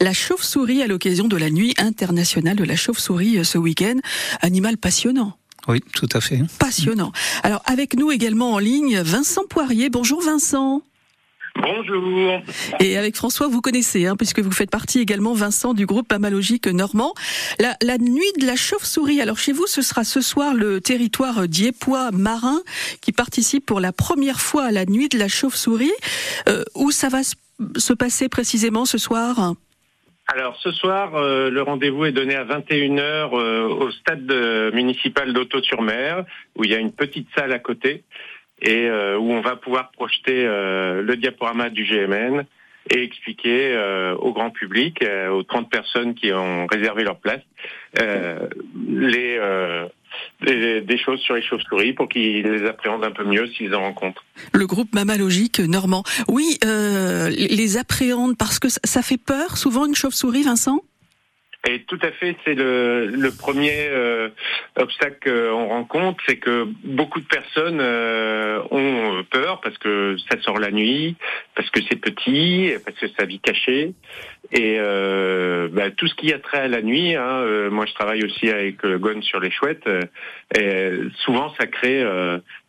la 0.00 0.12
chauve-souris, 0.12 0.82
à 0.82 0.86
l'occasion 0.86 1.26
de 1.26 1.36
la 1.36 1.50
nuit 1.50 1.74
internationale 1.78 2.54
de 2.54 2.64
la 2.64 2.76
chauve-souris 2.76 3.38
euh, 3.38 3.44
ce 3.44 3.58
week-end. 3.58 3.96
Animal 4.40 4.78
passionnant. 4.78 5.36
Oui, 5.68 5.80
tout 5.94 6.08
à 6.12 6.20
fait. 6.20 6.40
Passionnant. 6.58 7.12
Alors, 7.42 7.62
avec 7.66 7.94
nous 7.96 8.10
également 8.10 8.52
en 8.52 8.58
ligne, 8.58 9.00
Vincent 9.00 9.42
Poirier. 9.48 9.90
Bonjour 9.90 10.20
Vincent. 10.22 10.82
Bonjour. 11.54 12.40
Et 12.80 12.96
avec 12.96 13.14
François, 13.14 13.46
vous 13.46 13.60
connaissez, 13.60 14.06
hein, 14.06 14.16
puisque 14.16 14.40
vous 14.40 14.50
faites 14.50 14.70
partie 14.70 15.00
également, 15.00 15.34
Vincent, 15.34 15.74
du 15.74 15.84
groupe 15.84 16.10
Mamalogique 16.10 16.66
Normand. 16.66 17.12
La, 17.60 17.76
la 17.82 17.98
nuit 17.98 18.32
de 18.40 18.46
la 18.46 18.56
chauve-souris. 18.56 19.20
Alors 19.20 19.38
chez 19.38 19.52
vous, 19.52 19.66
ce 19.66 19.82
sera 19.82 20.02
ce 20.02 20.20
soir 20.22 20.54
le 20.54 20.80
territoire 20.80 21.46
diepois 21.46 22.10
marin 22.10 22.60
qui 23.02 23.12
participe 23.12 23.66
pour 23.66 23.80
la 23.80 23.92
première 23.92 24.40
fois 24.40 24.64
à 24.64 24.70
la 24.70 24.86
nuit 24.86 25.10
de 25.10 25.18
la 25.18 25.28
chauve-souris. 25.28 25.92
Euh, 26.48 26.64
où 26.74 26.90
ça 26.90 27.08
va 27.10 27.22
se- 27.22 27.34
se 27.76 27.92
passer 27.92 28.28
précisément 28.30 28.86
ce 28.86 28.96
soir? 28.98 29.54
Alors 30.28 30.56
ce 30.56 30.70
soir, 30.70 31.14
euh, 31.16 31.50
le 31.50 31.62
rendez-vous 31.62 32.04
est 32.04 32.12
donné 32.12 32.36
à 32.36 32.44
21h 32.44 33.30
euh, 33.34 33.68
au 33.68 33.90
stade 33.90 34.30
euh, 34.30 34.70
municipal 34.72 35.32
d'Auto-sur-Mer, 35.32 36.24
où 36.56 36.64
il 36.64 36.70
y 36.70 36.74
a 36.74 36.78
une 36.78 36.92
petite 36.92 37.28
salle 37.36 37.52
à 37.52 37.58
côté 37.58 38.04
et 38.60 38.86
euh, 38.88 39.18
où 39.18 39.32
on 39.32 39.40
va 39.40 39.56
pouvoir 39.56 39.90
projeter 39.90 40.44
le 40.44 41.16
diaporama 41.16 41.68
du 41.68 41.84
GMN 41.84 42.44
et 42.90 43.02
expliquer 43.02 43.72
euh, 43.74 44.14
au 44.16 44.32
grand 44.32 44.50
public, 44.50 45.02
euh, 45.02 45.28
aux 45.30 45.42
30 45.42 45.70
personnes 45.70 46.14
qui 46.14 46.32
ont 46.32 46.66
réservé 46.66 47.04
leur 47.04 47.18
place, 47.18 47.40
euh, 48.00 48.48
les, 48.88 49.36
euh, 49.38 49.86
les- 50.40 50.80
des 50.80 50.98
choses 50.98 51.20
sur 51.20 51.34
les 51.36 51.42
chauves-souris 51.42 51.92
pour 51.92 52.08
qu'ils 52.08 52.42
les 52.42 52.66
appréhendent 52.66 53.04
un 53.04 53.12
peu 53.12 53.24
mieux 53.24 53.46
s'ils 53.56 53.74
en 53.74 53.80
rencontrent. 53.82 54.24
Le 54.52 54.66
groupe 54.66 54.92
Mamalogique 54.94 55.60
Normand. 55.60 56.02
Oui, 56.28 56.58
euh, 56.64 57.28
les 57.30 57.76
appréhende 57.76 58.36
parce 58.36 58.58
que 58.58 58.68
ça 58.68 59.02
fait 59.02 59.16
peur 59.18 59.56
souvent 59.56 59.86
une 59.86 59.94
chauve-souris, 59.94 60.42
Vincent? 60.42 60.80
Et 61.68 61.82
tout 61.84 61.98
à 62.02 62.10
fait, 62.10 62.36
c'est 62.44 62.54
le, 62.54 63.06
le 63.06 63.30
premier 63.30 63.86
euh, 63.88 64.30
obstacle 64.76 65.30
qu'on 65.30 65.68
rencontre, 65.68 66.20
c'est 66.26 66.38
que 66.38 66.66
beaucoup 66.82 67.20
de 67.20 67.26
personnes 67.26 67.78
euh, 67.80 68.60
ont 68.72 69.22
peur 69.30 69.60
parce 69.60 69.78
que 69.78 70.16
ça 70.28 70.40
sort 70.42 70.58
la 70.58 70.72
nuit, 70.72 71.14
parce 71.54 71.70
que 71.70 71.80
c'est 71.88 72.00
petit, 72.00 72.72
parce 72.84 72.98
que 72.98 73.06
ça 73.16 73.26
vit 73.26 73.38
caché. 73.38 73.92
Et 74.50 74.76
euh, 74.80 75.68
bah, 75.70 75.92
tout 75.92 76.08
ce 76.08 76.14
qui 76.16 76.32
a 76.32 76.40
trait 76.40 76.58
à 76.58 76.68
la 76.68 76.82
nuit, 76.82 77.14
hein, 77.14 77.42
euh, 77.42 77.70
moi 77.70 77.86
je 77.86 77.94
travaille 77.94 78.24
aussi 78.24 78.50
avec 78.50 78.84
euh, 78.84 78.98
Gone 78.98 79.22
sur 79.22 79.38
les 79.38 79.52
chouettes, 79.52 79.86
euh, 79.86 80.02
et 80.58 80.90
souvent 81.24 81.54
ça 81.60 81.66
crée, 81.68 82.04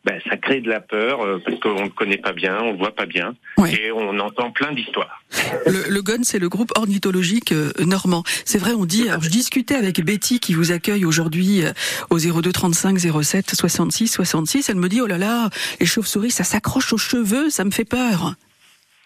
bah, 0.03 0.13
ça 0.29 0.35
crée 0.35 0.59
de 0.59 0.69
la 0.69 0.81
peur 0.81 1.21
euh, 1.21 1.41
parce 1.45 1.59
qu'on 1.59 1.75
ne 1.75 1.83
le 1.83 1.89
connaît 1.89 2.17
pas 2.17 2.33
bien, 2.33 2.59
on 2.61 2.71
le 2.71 2.77
voit 2.77 2.93
pas 2.93 3.05
bien, 3.05 3.35
et 3.69 3.89
on 3.91 4.19
entend 4.19 4.51
plein 4.51 4.73
d'histoires. 4.73 5.23
Le, 5.65 5.89
le 5.89 6.01
GON, 6.01 6.23
c'est 6.23 6.39
le 6.39 6.49
groupe 6.49 6.71
ornithologique 6.75 7.53
euh, 7.53 7.71
normand. 7.79 8.23
C'est 8.43 8.57
vrai, 8.57 8.73
on 8.73 8.85
dit. 8.85 9.07
Alors, 9.07 9.21
je 9.21 9.29
discutais 9.29 9.75
avec 9.75 10.03
Betty 10.03 10.41
qui 10.41 10.53
vous 10.53 10.73
accueille 10.73 11.05
aujourd'hui 11.05 11.63
euh, 11.63 11.71
au 12.09 12.19
02 12.19 12.51
35 12.51 12.99
07 12.99 13.55
66 13.55 14.09
66. 14.09 14.69
Elle 14.69 14.75
me 14.75 14.89
dit 14.89 14.99
oh 14.99 15.07
là 15.07 15.17
là, 15.17 15.49
les 15.79 15.85
chauves-souris, 15.85 16.31
ça 16.31 16.43
s'accroche 16.43 16.91
aux 16.91 16.97
cheveux, 16.97 17.49
ça 17.49 17.63
me 17.63 17.71
fait 17.71 17.85
peur. 17.85 18.35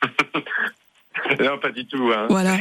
non, 1.39 1.59
pas 1.59 1.71
du 1.71 1.85
tout. 1.85 2.11
Hein. 2.11 2.25
Voilà, 2.29 2.57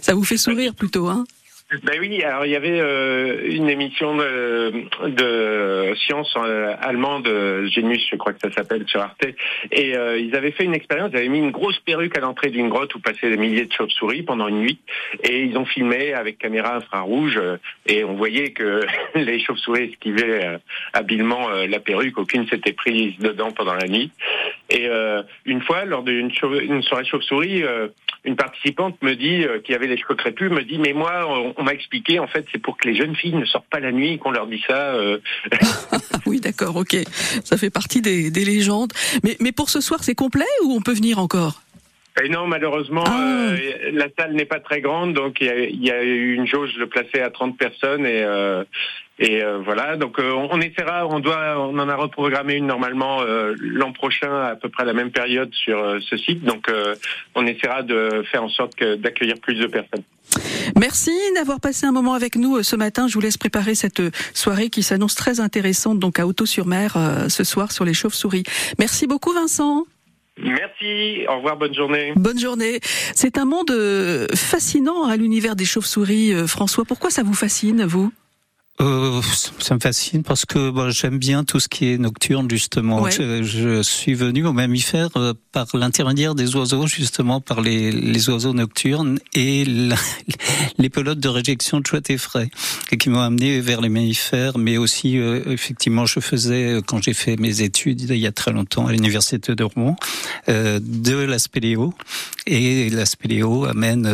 ça 0.00 0.14
vous 0.14 0.24
fait 0.24 0.38
sourire 0.38 0.74
plutôt, 0.74 1.08
hein 1.08 1.24
Ben 1.70 2.00
oui, 2.00 2.22
alors 2.22 2.46
il 2.46 2.52
y 2.52 2.56
avait 2.56 2.80
euh, 2.80 3.42
une 3.44 3.68
émission 3.68 4.16
de, 4.16 4.84
de 5.06 5.94
science 5.96 6.34
euh, 6.38 6.74
allemande, 6.80 7.28
euh, 7.28 7.68
Genius, 7.68 8.08
je 8.10 8.16
crois 8.16 8.32
que 8.32 8.40
ça 8.40 8.50
s'appelle, 8.50 8.84
sur 8.86 9.02
Arte, 9.02 9.26
et 9.70 9.94
euh, 9.94 10.18
ils 10.18 10.34
avaient 10.34 10.50
fait 10.50 10.64
une 10.64 10.74
expérience, 10.74 11.10
ils 11.12 11.18
avaient 11.18 11.28
mis 11.28 11.40
une 11.40 11.50
grosse 11.50 11.78
perruque 11.80 12.16
à 12.16 12.20
l'entrée 12.20 12.48
d'une 12.48 12.70
grotte 12.70 12.94
où 12.94 13.00
passaient 13.00 13.28
des 13.28 13.36
milliers 13.36 13.66
de 13.66 13.72
chauves-souris 13.72 14.22
pendant 14.22 14.48
une 14.48 14.60
nuit, 14.60 14.78
et 15.22 15.42
ils 15.42 15.58
ont 15.58 15.66
filmé 15.66 16.14
avec 16.14 16.38
caméra 16.38 16.76
infrarouge, 16.76 17.36
euh, 17.36 17.58
et 17.84 18.02
on 18.02 18.14
voyait 18.14 18.52
que 18.52 18.86
les 19.14 19.38
chauves-souris 19.38 19.90
esquivaient 19.90 20.46
euh, 20.46 20.58
habilement 20.94 21.50
la 21.50 21.80
perruque, 21.80 22.16
aucune 22.16 22.48
s'était 22.48 22.72
prise 22.72 23.18
dedans 23.18 23.50
pendant 23.50 23.74
la 23.74 23.88
nuit. 23.88 24.10
Et 24.70 24.88
une 25.44 25.62
fois, 25.62 25.84
lors 25.84 26.02
d'une 26.02 26.30
une 26.42 26.82
soirée 26.82 27.04
chauve-souris, 27.04 27.62
une 28.24 28.36
participante 28.36 29.00
me 29.02 29.14
dit, 29.14 29.44
qui 29.64 29.74
avait 29.74 29.86
les 29.86 29.96
cheveux 29.96 30.14
crépus, 30.14 30.50
me 30.50 30.62
dit, 30.62 30.78
mais 30.78 30.92
moi, 30.92 31.26
on 31.58 31.64
m'a 31.64 31.74
expliqué, 31.74 32.18
en 32.18 32.26
fait, 32.26 32.46
c'est 32.52 32.58
pour 32.62 32.78
que 32.78 32.88
les 32.88 32.94
jeunes 32.94 33.14
filles 33.14 33.34
ne 33.34 33.44
sortent 33.44 33.68
pas 33.68 33.80
la 33.80 33.92
nuit, 33.92 34.18
qu'on 34.18 34.30
leur 34.30 34.46
dit 34.46 34.62
ça. 34.66 34.94
euh. 34.94 35.18
Oui, 36.26 36.40
d'accord, 36.40 36.76
ok. 36.76 36.96
Ça 37.44 37.56
fait 37.56 37.70
partie 37.70 38.00
des, 38.00 38.30
des 38.30 38.44
légendes. 38.44 38.92
Mais, 39.24 39.36
mais 39.40 39.52
pour 39.52 39.68
ce 39.70 39.80
soir, 39.80 40.02
c'est 40.04 40.14
complet 40.14 40.44
ou 40.64 40.72
on 40.74 40.80
peut 40.80 40.92
venir 40.94 41.18
encore? 41.18 41.62
Et 42.22 42.28
non, 42.28 42.46
malheureusement, 42.46 43.04
euh, 43.08 43.56
la 43.92 44.06
salle 44.18 44.34
n'est 44.34 44.44
pas 44.44 44.58
très 44.58 44.80
grande, 44.80 45.14
donc 45.14 45.36
il 45.40 45.46
y 45.46 45.50
a, 45.50 45.58
il 45.64 45.84
y 45.84 45.90
a 45.90 46.02
eu 46.02 46.34
une 46.34 46.46
jauge 46.46 46.74
de 46.74 46.84
placer 46.84 47.20
à 47.20 47.30
30 47.30 47.56
personnes 47.56 48.04
et 48.04 48.22
euh, 48.22 48.64
et 49.18 49.42
euh, 49.42 49.58
voilà. 49.64 49.96
Donc 49.96 50.18
euh, 50.18 50.32
on, 50.32 50.48
on 50.52 50.60
essaiera, 50.60 51.06
on 51.06 51.20
doit, 51.20 51.58
on 51.58 51.78
en 51.78 51.88
a 51.88 51.96
reprogrammé 51.96 52.54
une 52.54 52.66
normalement 52.66 53.20
euh, 53.22 53.54
l'an 53.58 53.92
prochain 53.92 54.32
à 54.44 54.56
peu 54.56 54.68
près 54.68 54.84
à 54.84 54.86
la 54.86 54.92
même 54.92 55.10
période 55.10 55.52
sur 55.54 55.78
euh, 55.78 55.98
ce 56.08 56.16
site. 56.16 56.44
Donc 56.44 56.68
euh, 56.68 56.94
on 57.34 57.46
essaiera 57.46 57.82
de 57.82 58.22
faire 58.30 58.44
en 58.44 58.48
sorte 58.48 58.82
d'accueillir 58.82 59.36
plus 59.40 59.56
de 59.56 59.66
personnes. 59.66 60.02
Merci 60.78 61.10
d'avoir 61.34 61.58
passé 61.58 61.86
un 61.86 61.92
moment 61.92 62.14
avec 62.14 62.36
nous 62.36 62.58
euh, 62.58 62.62
ce 62.62 62.76
matin. 62.76 63.08
Je 63.08 63.14
vous 63.14 63.20
laisse 63.20 63.38
préparer 63.38 63.74
cette 63.74 64.02
soirée 64.34 64.68
qui 64.68 64.82
s'annonce 64.82 65.14
très 65.14 65.40
intéressante 65.40 65.98
donc 65.98 66.18
à 66.18 66.26
Auto-sur-Mer 66.26 66.96
euh, 66.96 67.28
ce 67.28 67.44
soir 67.44 67.72
sur 67.72 67.84
les 67.84 67.94
chauves-souris. 67.94 68.44
Merci 68.78 69.06
beaucoup 69.06 69.32
Vincent. 69.32 69.84
Merci, 70.40 71.26
au 71.28 71.38
revoir, 71.38 71.56
bonne 71.56 71.74
journée. 71.74 72.12
Bonne 72.14 72.38
journée. 72.38 72.78
C'est 73.14 73.38
un 73.38 73.44
monde 73.44 73.72
fascinant 74.36 75.04
à 75.04 75.16
l'univers 75.16 75.56
des 75.56 75.64
chauves-souris. 75.64 76.32
François, 76.46 76.84
pourquoi 76.84 77.10
ça 77.10 77.24
vous 77.24 77.34
fascine, 77.34 77.84
vous? 77.84 78.12
Euh, 78.80 79.20
ça 79.58 79.74
me 79.74 79.80
fascine 79.80 80.22
parce 80.22 80.44
que 80.44 80.70
bon, 80.70 80.90
j'aime 80.90 81.18
bien 81.18 81.42
tout 81.42 81.58
ce 81.58 81.68
qui 81.68 81.86
est 81.92 81.98
nocturne 81.98 82.48
justement. 82.48 83.02
Ouais. 83.02 83.10
Je, 83.10 83.42
je 83.42 83.82
suis 83.82 84.14
venu 84.14 84.46
aux 84.46 84.52
mammifères 84.52 85.08
euh, 85.16 85.34
par 85.50 85.66
l'intermédiaire 85.74 86.36
des 86.36 86.54
oiseaux 86.54 86.86
justement 86.86 87.40
par 87.40 87.60
les, 87.60 87.90
les 87.90 88.30
oiseaux 88.30 88.52
nocturnes 88.52 89.18
et 89.34 89.64
la- 89.64 89.96
les 90.78 90.90
pelotes 90.90 91.18
de 91.18 91.28
réjection 91.28 91.80
de 91.80 91.86
chouettes 91.86 92.10
et 92.10 92.18
frais 92.18 92.50
et 92.92 92.98
qui 92.98 93.08
m'ont 93.10 93.18
amené 93.20 93.60
vers 93.60 93.80
les 93.80 93.88
mammifères. 93.88 94.58
Mais 94.58 94.76
aussi 94.76 95.18
euh, 95.18 95.42
effectivement, 95.46 96.06
je 96.06 96.20
faisais 96.20 96.74
euh, 96.74 96.80
quand 96.80 97.02
j'ai 97.02 97.14
fait 97.14 97.36
mes 97.36 97.62
études 97.62 98.02
il 98.08 98.16
y 98.16 98.26
a 98.28 98.32
très 98.32 98.52
longtemps 98.52 98.86
à 98.86 98.92
l'université 98.92 99.56
de 99.56 99.64
Rouen 99.64 99.96
de 100.46 101.14
la 101.16 101.38
spéléo 101.38 101.92
et 102.46 102.90
la 102.90 103.06
spéléo 103.06 103.64
amène 103.64 104.06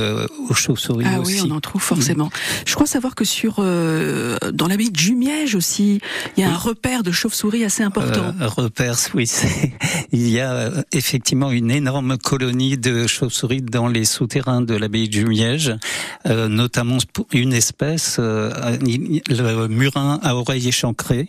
aux 0.48 0.54
chauves-souris 0.54 1.04
Ah 1.08 1.20
aussi. 1.20 1.40
oui, 1.42 1.48
on 1.50 1.54
en 1.54 1.60
trouve 1.60 1.82
forcément. 1.82 2.30
Je 2.66 2.74
crois 2.74 2.86
savoir 2.86 3.14
que 3.14 3.24
sur 3.24 3.56
euh, 3.58 4.36
dans 4.54 4.68
la 4.68 4.76
baie 4.76 4.88
de 4.88 4.98
Jumièges 4.98 5.54
aussi, 5.54 6.00
il 6.36 6.40
y 6.40 6.46
a 6.46 6.50
un 6.50 6.56
repère 6.56 7.02
de 7.02 7.10
chauves-souris 7.10 7.64
assez 7.64 7.82
important. 7.82 8.32
Euh, 8.40 8.48
repère, 8.48 8.96
oui, 9.14 9.30
il 10.12 10.28
y 10.30 10.40
a 10.40 10.52
euh, 10.52 10.82
effectivement 10.92 11.50
une 11.50 11.70
énorme 11.70 12.16
colonie 12.16 12.78
de 12.78 13.06
chauves-souris 13.06 13.62
dans 13.62 13.88
les 13.88 14.04
souterrains 14.04 14.62
de 14.62 14.74
l'abbaye 14.74 15.08
du 15.08 15.26
Miège, 15.26 15.74
euh, 16.26 16.48
notamment 16.48 16.98
une 17.32 17.52
espèce, 17.52 18.16
euh, 18.18 18.78
le 19.28 19.66
murin 19.66 20.20
à 20.22 20.36
oreilles 20.36 20.68
échancrées. 20.68 21.28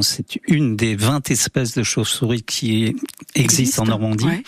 C'est 0.00 0.40
une 0.48 0.76
des 0.76 0.96
20 0.96 1.30
espèces 1.30 1.74
de 1.76 1.82
chauves-souris 1.82 2.42
qui 2.42 2.96
existent 3.34 3.84
en 3.84 3.86
Normandie. 3.86 4.24
ouais. 4.24 4.42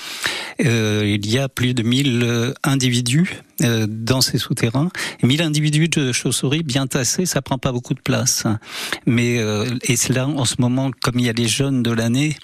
Euh, 0.64 1.02
il 1.06 1.30
y 1.30 1.38
a 1.38 1.48
plus 1.48 1.74
de 1.74 1.82
1000 1.82 2.22
euh, 2.22 2.52
individus 2.64 3.40
euh, 3.62 3.86
dans 3.88 4.20
ces 4.20 4.38
souterrains. 4.38 4.88
Et 5.22 5.26
1000 5.26 5.42
individus 5.42 5.88
de 5.88 6.12
chauves-souris 6.12 6.64
bien 6.64 6.86
tassés, 6.86 7.26
ça 7.26 7.42
prend 7.42 7.58
pas 7.58 7.72
beaucoup 7.72 7.94
de 7.94 8.00
place. 8.00 8.44
Mais 9.06 9.38
euh, 9.38 9.66
et 9.84 9.94
là 10.12 10.26
en 10.26 10.44
ce 10.44 10.56
moment, 10.58 10.90
comme 11.02 11.18
il 11.18 11.26
y 11.26 11.28
a 11.28 11.32
les 11.32 11.48
jeunes 11.48 11.82
de 11.82 11.92
l'année. 11.92 12.36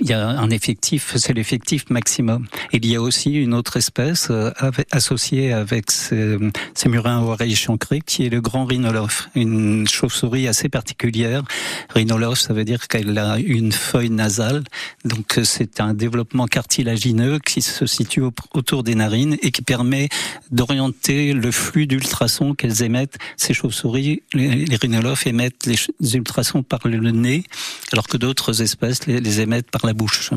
Il 0.00 0.08
y 0.08 0.12
a 0.12 0.28
un 0.28 0.50
effectif, 0.50 1.16
c'est 1.16 1.32
l'effectif 1.32 1.90
maximum. 1.90 2.46
Il 2.72 2.86
y 2.86 2.94
a 2.94 3.00
aussi 3.00 3.32
une 3.32 3.54
autre 3.54 3.76
espèce 3.76 4.28
euh, 4.30 4.50
associée 4.92 5.52
avec 5.52 5.90
ces, 5.90 6.36
ces 6.74 6.88
murins 6.88 7.18
à 7.18 7.22
oreilles 7.22 7.52
échancrées, 7.52 8.00
qui 8.00 8.26
est 8.26 8.28
le 8.28 8.40
grand 8.40 8.66
rhinolophe, 8.66 9.28
une 9.34 9.86
chauve-souris 9.88 10.46
assez 10.46 10.68
particulière. 10.68 11.42
Rhinolophe, 11.90 12.38
ça 12.38 12.54
veut 12.54 12.64
dire 12.64 12.86
qu'elle 12.86 13.18
a 13.18 13.38
une 13.38 13.72
feuille 13.72 14.10
nasale, 14.10 14.62
donc 15.04 15.38
euh, 15.38 15.44
c'est 15.44 15.80
un 15.80 15.92
développement 15.92 16.46
cartilagineux 16.46 17.38
qui 17.40 17.60
se 17.60 17.86
situe 17.86 18.20
au- 18.22 18.32
autour 18.52 18.84
des 18.84 18.94
narines 18.94 19.36
et 19.42 19.50
qui 19.50 19.62
permet 19.62 20.08
d'orienter 20.50 21.32
le 21.32 21.50
flux 21.50 21.86
d'ultrasons 21.86 22.54
qu'elles 22.54 22.82
émettent. 22.82 23.18
Ces 23.36 23.54
chauves-souris, 23.54 24.22
les, 24.34 24.76
rhinolophes 24.76 25.26
émettent 25.26 25.66
les, 25.66 26.16
ultrasons 26.16 26.62
par 26.62 26.86
le 26.86 27.10
nez, 27.10 27.44
alors 27.92 28.06
que 28.06 28.16
d'autres 28.16 28.62
espèces 28.62 29.06
les, 29.06 29.20
les 29.20 29.40
par 29.70 29.86
la 29.86 29.92
bouche. 29.92 30.30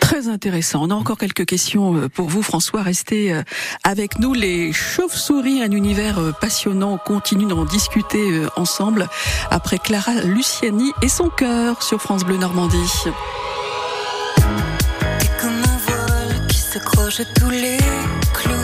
Très 0.00 0.28
intéressant. 0.28 0.80
On 0.82 0.90
a 0.90 0.94
encore 0.94 1.18
quelques 1.18 1.46
questions 1.46 1.96
euh, 1.96 2.08
pour 2.08 2.28
vous, 2.28 2.42
François. 2.42 2.82
Restez 2.82 3.32
euh, 3.32 3.42
avec 3.82 4.18
nous. 4.18 4.34
Les 4.34 4.72
chauves-souris, 4.72 5.62
un 5.62 5.70
univers 5.70 6.18
euh, 6.18 6.32
passionnant. 6.32 6.92
On 6.92 6.98
continue 6.98 7.46
d'en 7.46 7.64
discuter 7.64 8.42
ensemble 8.56 9.08
après 9.50 9.78
Clara 9.78 10.14
Luciani 10.24 10.92
et 11.02 11.08
son 11.08 11.30
cœur 11.30 11.82
sur 11.82 12.00
France 12.00 12.24
Bleu 12.24 12.36
Normandie. 12.36 12.76
T'es 14.36 15.28
comme 15.40 15.50
un 15.50 15.78
voile 15.86 16.46
qui 16.48 16.58
s'accroche 16.58 17.20
à 17.20 17.24
tous 17.24 17.50
les 17.50 17.78
clous. 18.34 18.54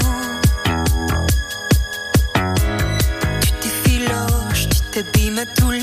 Tu 3.41 3.51
t'effiloches, 3.61 4.69
tu 4.69 4.81
t'abîmes 4.93 5.39
à 5.39 5.47
tous 5.47 5.71
les 5.71 5.80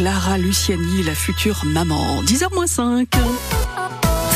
Clara 0.00 0.38
Luciani, 0.38 1.02
la 1.02 1.14
future 1.14 1.62
maman. 1.66 2.22
10h-5. 2.22 3.06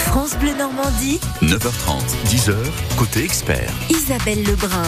France 0.09 0.37
Bleu 0.37 0.53
Normandie, 0.59 1.19
9h30, 1.41 2.03
10h, 2.27 2.53
côté 2.99 3.25
expert. 3.25 3.73
Isabelle 3.89 4.43
Lebrun. 4.45 4.83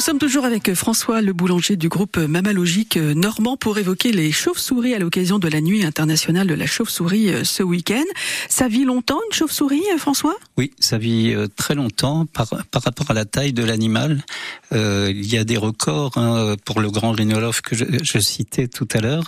Nous 0.00 0.06
sommes 0.06 0.18
toujours 0.18 0.46
avec 0.46 0.72
François 0.72 1.20
le 1.20 1.34
boulanger 1.34 1.76
du 1.76 1.90
groupe 1.90 2.16
Mammalogique 2.16 2.96
Normand 2.96 3.58
pour 3.58 3.76
évoquer 3.76 4.12
les 4.12 4.32
chauves-souris 4.32 4.94
à 4.94 4.98
l'occasion 4.98 5.38
de 5.38 5.46
la 5.46 5.60
nuit 5.60 5.84
internationale 5.84 6.46
de 6.46 6.54
la 6.54 6.64
chauve-souris 6.64 7.28
euh, 7.28 7.44
ce 7.44 7.62
week-end. 7.62 8.06
Ça 8.48 8.66
vit 8.66 8.86
longtemps 8.86 9.18
une 9.28 9.36
chauve-souris, 9.36 9.82
euh, 9.92 9.98
François? 9.98 10.36
Oui, 10.56 10.72
ça 10.80 10.96
vit 10.96 11.34
euh, 11.34 11.48
très 11.54 11.74
longtemps 11.74 12.24
par, 12.24 12.48
rapport 12.72 13.10
à 13.10 13.12
la 13.12 13.26
taille 13.26 13.52
de 13.52 13.62
l'animal. 13.62 14.24
Il 14.72 15.26
y 15.26 15.36
a 15.36 15.44
des 15.44 15.58
records 15.58 16.16
hein, 16.16 16.56
pour 16.64 16.80
le 16.80 16.90
grand 16.90 17.12
rhinolophe 17.12 17.60
que 17.60 17.76
je, 17.76 18.18
citais 18.20 18.68
tout 18.68 18.88
à 18.94 19.00
l'heure, 19.00 19.26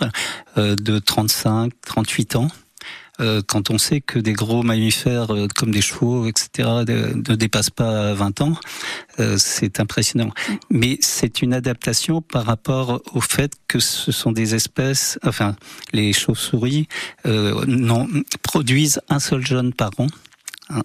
de 0.57 0.99
35, 0.99 1.71
38 1.85 2.37
ans. 2.37 2.49
Euh, 3.21 3.43
quand 3.47 3.71
on 3.71 3.79
sait 3.79 4.01
que 4.01 4.19
des 4.19 4.33
gros 4.33 4.63
mammifères 4.63 5.35
euh, 5.35 5.47
comme 5.55 5.71
des 5.71 5.83
chevaux, 5.83 6.27
etc., 6.27 6.69
ne, 6.87 7.35
dépassent 7.35 7.71
pas 7.71 8.15
20 8.15 8.41
ans, 8.41 8.55
euh, 9.21 9.37
c'est 9.39 9.81
impressionnant. 9.81 10.31
Mais 10.71 10.99
c'est 11.01 11.43
une 11.43 11.53
adaptation 11.53 12.23
par 12.23 12.47
rapport 12.47 13.03
au 13.13 13.21
fait 13.21 13.53
que 13.69 13.81
ce 13.81 14.13
sont 14.13 14.33
des 14.33 14.55
espèces, 14.55 15.19
enfin, 15.25 15.57
les 15.93 16.13
chauves-souris 16.13 16.89
euh, 17.27 17.65
non, 17.67 18.09
produisent 18.43 19.01
un 19.09 19.21
seul 19.21 19.45
jeune 19.45 19.75
par 19.75 19.91
an, 19.99 20.07
hein, 20.71 20.83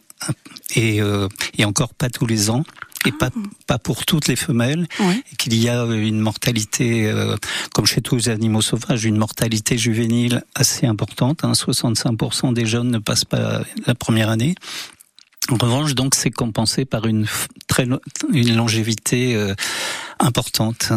et, 0.76 1.02
euh, 1.02 1.30
et 1.58 1.64
encore 1.64 1.94
pas 1.94 2.10
tous 2.10 2.26
les 2.26 2.50
ans. 2.50 2.64
Et 3.06 3.12
pas, 3.12 3.30
pas 3.68 3.78
pour 3.78 4.06
toutes 4.06 4.28
les 4.28 4.36
femelles, 4.36 4.88
et 5.00 5.36
qu'il 5.38 5.54
y 5.56 5.70
a 5.70 5.84
une 5.84 6.20
mortalité, 6.20 7.06
euh, 7.06 7.38
comme 7.74 7.86
chez 7.86 8.02
tous 8.02 8.16
les 8.16 8.30
animaux 8.30 8.62
sauvages, 8.62 9.06
une 9.06 9.18
mortalité 9.18 9.78
juvénile 9.78 10.44
assez 10.56 10.88
importante. 10.88 11.44
Hein, 11.44 11.54
65% 11.54 12.54
des 12.54 12.66
jeunes 12.66 12.90
ne 12.90 12.98
passent 12.98 13.26
pas 13.26 13.62
la 13.86 13.96
première 13.96 14.30
année. 14.30 14.56
En 15.50 15.56
revanche, 15.56 15.96
donc, 15.96 16.16
c'est 16.16 16.32
compensé 16.32 16.84
par 16.84 17.06
une 17.06 17.26
très 17.68 17.88
une 18.34 18.56
longévité 18.56 19.36
euh, 19.36 19.54
importante. 20.20 20.92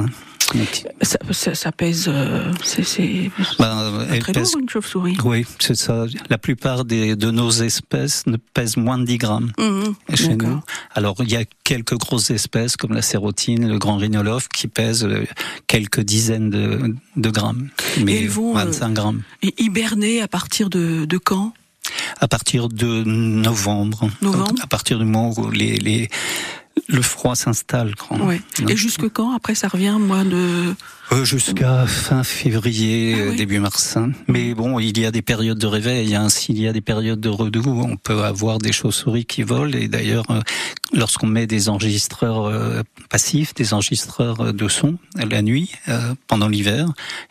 Ça, 1.02 1.18
ça, 1.30 1.54
ça 1.54 1.72
pèse, 1.72 2.06
euh, 2.08 2.52
c'est 2.64 3.30
ben, 3.58 4.06
très 4.20 4.32
pèse- 4.32 4.52
lourd 4.52 4.62
une 4.62 4.68
chauve-souris. 4.68 5.16
oui, 5.24 5.46
c'est 5.58 5.76
ça. 5.76 6.06
La 6.28 6.38
plupart 6.38 6.84
des, 6.84 7.16
de 7.16 7.30
nos 7.30 7.50
espèces 7.50 8.26
ne 8.26 8.36
pèsent 8.36 8.76
moins 8.76 8.98
de 8.98 9.04
10 9.04 9.18
grammes 9.18 9.52
Mhm, 9.58 9.94
chez 10.14 10.36
nous. 10.36 10.60
Alors, 10.94 11.16
il 11.20 11.30
y 11.30 11.36
a 11.36 11.44
quelques 11.64 11.96
grosses 11.96 12.30
espèces 12.30 12.76
comme 12.76 12.92
la 12.94 13.02
sérotine, 13.02 13.68
le 13.68 13.78
grand 13.78 13.96
rhinolophe, 13.96 14.48
qui 14.48 14.66
pèsent 14.68 15.04
euh, 15.04 15.24
quelques 15.66 16.00
dizaines 16.00 16.50
de, 16.50 16.94
de 17.16 17.30
grammes, 17.30 17.68
mais 18.04 18.26
vont, 18.26 18.56
euh, 18.56 18.64
25 18.64 18.92
grammes. 18.92 19.22
Et 19.42 19.54
hiberner 19.62 20.20
à 20.22 20.28
partir 20.28 20.68
de, 20.70 21.04
de 21.04 21.18
quand? 21.18 21.52
À 22.20 22.28
partir 22.28 22.68
de 22.68 23.02
novembre, 23.04 24.10
Novembre. 24.22 24.54
à 24.62 24.66
partir 24.66 24.98
du 24.98 25.04
moment 25.04 25.32
où 25.36 25.50
les, 25.50 25.76
les, 25.78 26.08
le 26.88 27.02
froid 27.02 27.34
s'installe. 27.34 27.94
ouais. 28.10 28.40
Non. 28.60 28.68
Et 28.68 28.76
jusque 28.76 29.08
quand 29.08 29.34
Après, 29.34 29.54
ça 29.54 29.68
revient, 29.68 29.96
moi, 29.98 30.24
de... 30.24 30.74
Euh, 31.12 31.24
Jusqu'à 31.24 31.86
fin 31.86 32.22
février, 32.22 33.16
Ah 33.18 33.30
oui. 33.30 33.36
début 33.36 33.58
mars. 33.58 33.96
hein. 33.96 34.12
Mais 34.28 34.54
bon, 34.54 34.78
il 34.78 34.96
y 34.98 35.04
a 35.06 35.10
des 35.10 35.22
périodes 35.22 35.58
de 35.58 35.66
réveil, 35.66 36.14
hein. 36.14 36.28
s'il 36.28 36.60
y 36.60 36.68
a 36.68 36.72
des 36.72 36.80
périodes 36.80 37.20
de 37.20 37.28
redoux, 37.28 37.64
on 37.84 37.96
peut 37.96 38.22
avoir 38.22 38.58
des 38.58 38.70
chauves-souris 38.70 39.24
qui 39.24 39.42
volent. 39.42 39.76
Et 39.76 39.88
d'ailleurs, 39.88 40.24
euh, 40.30 40.40
lorsqu'on 40.92 41.26
met 41.26 41.48
des 41.48 41.68
enregistreurs 41.68 42.44
euh, 42.46 42.82
passifs, 43.08 43.54
des 43.54 43.74
enregistreurs 43.74 44.52
de 44.54 44.68
son 44.68 44.98
la 45.16 45.42
nuit, 45.42 45.72
euh, 45.88 46.14
pendant 46.28 46.46
l'hiver, 46.48 46.86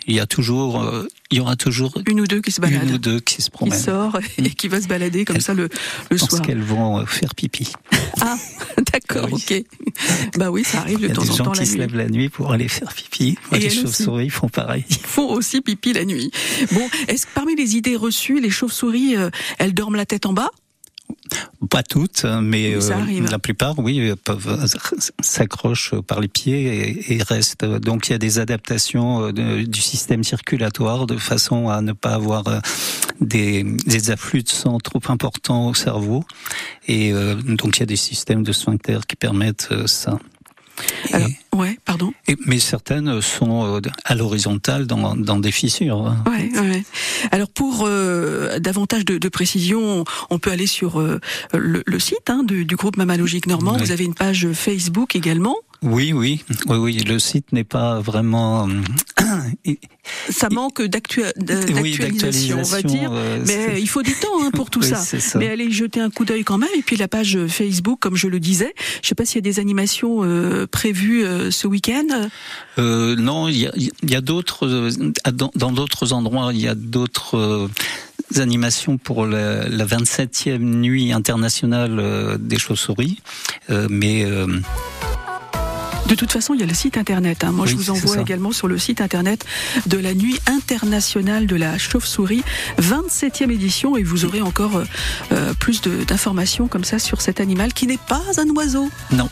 il 0.08 0.14
y 0.16 0.20
a 0.20 0.26
toujours, 0.26 0.84
euh, 0.84 1.08
il 1.32 1.38
y 1.38 1.42
aura 1.42 1.56
toujours 1.56 1.94
Une 2.06 2.20
ou 2.20 2.28
deux 2.28 2.42
qui 2.42 2.52
se 2.52 2.60
baladent, 2.60 2.84
une 2.90 2.96
ou 2.96 2.98
deux 2.98 3.22
qui 3.22 3.36
se 3.42 3.46
qui 3.46 3.52
promènent. 3.52 3.80
sort 3.80 4.20
et 4.38 4.50
qui 4.50 4.68
va 4.68 4.82
se 4.82 4.88
balader 4.88 5.24
comme 5.24 5.40
ça 5.40 5.54
le, 5.54 5.70
le 6.12 6.18
Je 6.18 6.18
pense 6.18 6.30
soir. 6.32 6.42
qu'elles 6.42 6.62
vont 6.62 7.06
faire 7.06 7.34
pipi. 7.34 7.72
Ah, 8.20 8.36
d'accord, 8.92 9.30
oui. 9.32 9.42
ok. 9.50 9.64
Bah 10.38 10.52
oui, 10.52 10.64
ça 10.66 10.80
arrive 10.80 11.00
Il 11.00 11.04
de 11.04 11.08
y 11.08 11.12
a 11.12 11.16
temps 11.16 11.22
des 11.24 11.32
en 11.32 11.36
gens 11.36 11.44
temps 11.46 11.52
qui 11.54 11.60
la 11.62 11.66
se 11.66 11.78
lèvent 11.78 11.96
la 11.96 12.10
nuit 12.10 12.28
pour 12.30 12.52
aller 12.52 12.68
faire 12.68 12.94
pipi. 12.94 13.38
Moi, 13.52 13.60
Et 13.62 13.69
les 13.70 13.82
chauves-souris 13.82 14.30
font 14.30 14.50
pareil. 14.50 14.86
Ils 14.90 14.98
font 14.98 15.30
aussi 15.30 15.62
pipi 15.62 15.94
la 15.94 16.06
nuit. 16.06 16.32
Bon, 16.72 16.88
est-ce 17.08 17.26
que 17.26 17.32
parmi 17.34 17.56
les 17.56 17.76
idées 17.76 17.96
reçues, 17.96 18.40
les 18.40 18.50
chauves-souris, 18.50 19.16
euh, 19.16 19.30
elles 19.58 19.74
dorment 19.74 19.96
la 19.96 20.06
tête 20.06 20.26
en 20.26 20.34
bas? 20.34 20.50
Pas 21.70 21.84
toutes, 21.84 22.24
mais 22.24 22.76
Oui, 22.76 22.84
euh, 23.20 23.28
la 23.30 23.40
plupart, 23.40 23.78
oui, 23.80 24.00
euh, 24.00 24.16
peuvent 24.16 24.66
s'accrochent 25.22 25.94
par 26.08 26.20
les 26.22 26.28
pieds 26.28 26.66
et, 27.12 27.16
et 27.16 27.24
restent. 27.24 27.66
Donc 27.66 28.08
il 28.08 28.12
y 28.12 28.16
a 28.16 28.18
des 28.20 28.40
adaptations 28.40 29.32
de- 29.32 29.64
du 29.64 29.82
système 29.82 30.24
circulatoire 30.24 31.06
de 31.08 31.18
façon 31.18 31.68
à 31.70 31.82
ne 31.82 31.94
pas 31.94 32.14
avoir 32.14 32.44
des, 33.22 33.64
des 33.64 34.12
afflux 34.12 34.44
de 34.44 34.50
sang 34.50 34.78
trop 34.80 35.02
importants 35.10 35.68
au 35.68 35.74
cerveau. 35.74 36.24
Et 36.88 37.12
euh, 37.12 37.36
donc 37.36 37.78
il 37.78 37.80
y 37.82 37.84
a 37.84 37.88
des 37.88 37.96
systèmes 37.98 38.44
de 38.44 38.52
sphincter 38.54 39.00
qui 39.08 39.16
permettent 39.16 39.70
ça. 39.88 40.20
Alors, 41.14 41.30
ouais, 41.56 41.78
pardon. 41.86 42.14
et- 42.28 42.38
mais 42.46 42.60
certaines 42.60 43.22
sont 43.22 43.78
euh, 43.78 43.82
à 44.06 44.16
l'horizontale 44.16 44.88
dans, 44.88 45.16
dans 45.16 45.38
des 45.40 45.52
fissures. 45.52 46.14
Ouais, 46.28 46.50
ouais. 46.60 46.84
Alors 47.32 47.50
pour 47.50 47.84
euh, 47.86 48.60
davantage 48.60 49.06
de, 49.06 49.18
de 49.18 49.30
précision, 49.30 50.04
on 50.30 50.40
peut 50.40 50.52
aller 50.52 50.68
sur 50.68 51.00
euh, 51.00 51.20
le, 51.54 51.84
le 51.86 52.00
site 52.00 52.30
hein, 52.30 52.44
du, 52.44 52.66
du 52.66 52.76
groupe 52.76 52.98
Mammalogique 52.98 53.48
Normand. 53.48 53.78
Vous 53.78 53.92
avez 53.92 54.04
une 54.06 54.14
page 54.16 54.48
Facebook 54.54 55.16
également. 55.16 55.56
Oui, 55.82 56.12
oui, 56.12 56.44
oui, 56.68 56.78
oui. 56.78 56.98
Le 57.08 57.20
site 57.20 57.54
n'est 57.54 57.64
pas 57.64 58.02
vraiment. 58.02 58.68
euh, 58.68 59.74
Ça 60.30 60.50
manque 60.50 60.82
d'actu- 60.82 61.22
de- 61.38 61.74
Oui, 61.82 61.98
d'actualisation, 61.98 62.60
on 62.60 62.64
va 62.64 62.82
dire. 62.82 63.12
euh, 63.14 63.42
Mais 63.48 63.80
il 63.80 63.88
faut 63.88 64.02
du 64.02 64.14
temps 64.14 64.28
hein, 64.44 64.50
pour 64.52 64.70
tout 64.72 64.82
Oui, 64.82 64.88
ça. 64.90 64.98
ça. 64.98 65.40
Mais 65.40 65.48
allez 65.48 65.72
jeter 65.72 66.02
un 66.02 66.10
coup 66.10 66.26
d'œil 66.26 66.44
quand 66.44 66.58
même. 66.58 66.70
Et 66.78 66.82
puis 66.82 66.98
la 66.98 67.08
page 67.08 67.38
Facebook, 67.48 68.00
comme 68.00 68.16
je 68.18 68.28
le 68.28 68.40
disais, 68.40 68.74
je 69.02 69.08
sais 69.08 69.16
pas 69.16 69.24
s'il 69.26 69.38
y 69.38 69.40
a 69.40 69.50
des 69.50 69.60
animations 69.60 70.20
euh, 70.24 70.68
prévues 70.68 71.24
euh, 71.24 71.50
ce 71.52 71.68
week-end. 71.68 72.08
Euh, 72.78 73.16
non, 73.16 73.48
il 73.48 73.58
y 73.60 73.68
a, 73.68 74.18
a 74.18 74.22
d'autres 74.22 74.90
dans 75.56 75.72
d'autres 75.72 76.12
endroits, 76.12 76.52
il 76.54 76.60
y 76.60 76.68
a 76.68 76.76
d'autres 76.76 77.70
animations 78.36 78.98
pour 78.98 79.26
la, 79.26 79.68
la 79.70 79.86
27e 79.86 80.58
nuit 80.60 81.14
internationale 81.14 81.98
euh, 82.00 82.38
des 82.38 82.58
chauves-souris, 82.60 83.20
Euh, 83.70 83.88
mais 83.90 84.26
euh, 84.26 84.48
De 86.10 86.16
toute 86.16 86.32
façon, 86.32 86.56
il 86.56 86.60
y 86.60 86.64
a 86.64 86.66
le 86.66 86.74
site 86.74 86.98
internet. 86.98 87.44
hein. 87.44 87.52
Moi, 87.52 87.68
je 87.68 87.76
vous 87.76 87.92
envoie 87.92 88.20
également 88.20 88.52
sur 88.52 88.68
le 88.68 88.78
site 88.80 89.00
internet 89.00 89.46
de 89.86 89.98
la 89.98 90.14
Nuit 90.16 90.40
internationale 90.48 91.46
de 91.46 91.56
la 91.56 91.78
chauve-souris, 91.78 92.44
27e 92.82 93.52
édition, 93.52 93.96
et 93.96 94.02
vous 94.04 94.26
aurez 94.26 94.42
encore 94.42 94.78
euh, 94.78 94.86
euh, 95.32 95.54
plus 95.54 95.82
d'informations 95.82 96.68
comme 96.68 96.84
ça 96.84 96.98
sur 96.98 97.22
cet 97.22 97.40
animal 97.40 97.74
qui 97.74 97.86
n'est 97.86 97.98
pas 98.08 98.24
un 98.38 98.50
oiseau. 98.56 98.90
non, 99.12 99.30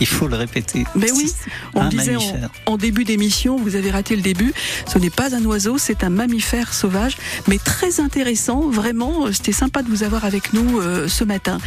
il 0.00 0.06
faut 0.06 0.28
le 0.28 0.36
répéter. 0.36 0.84
Mais 0.94 1.10
oui, 1.12 1.32
on 1.74 1.82
un 1.82 1.88
disait 1.88 2.16
en, 2.16 2.22
en 2.66 2.76
début 2.76 3.04
d'émission, 3.04 3.56
vous 3.56 3.76
avez 3.76 3.90
raté 3.90 4.16
le 4.16 4.22
début. 4.22 4.52
Ce 4.86 4.98
n'est 4.98 5.10
pas 5.10 5.34
un 5.34 5.44
oiseau, 5.44 5.78
c'est 5.78 6.04
un 6.04 6.10
mammifère 6.10 6.72
sauvage, 6.74 7.16
mais 7.48 7.58
très 7.58 8.00
intéressant. 8.00 8.68
Vraiment, 8.68 9.26
euh, 9.26 9.32
c'était 9.32 9.52
sympa 9.52 9.82
de 9.82 9.88
vous 9.88 10.02
avoir 10.02 10.24
avec 10.24 10.52
nous 10.52 10.80
euh, 10.80 11.08
ce 11.08 11.24
matin. 11.24 11.58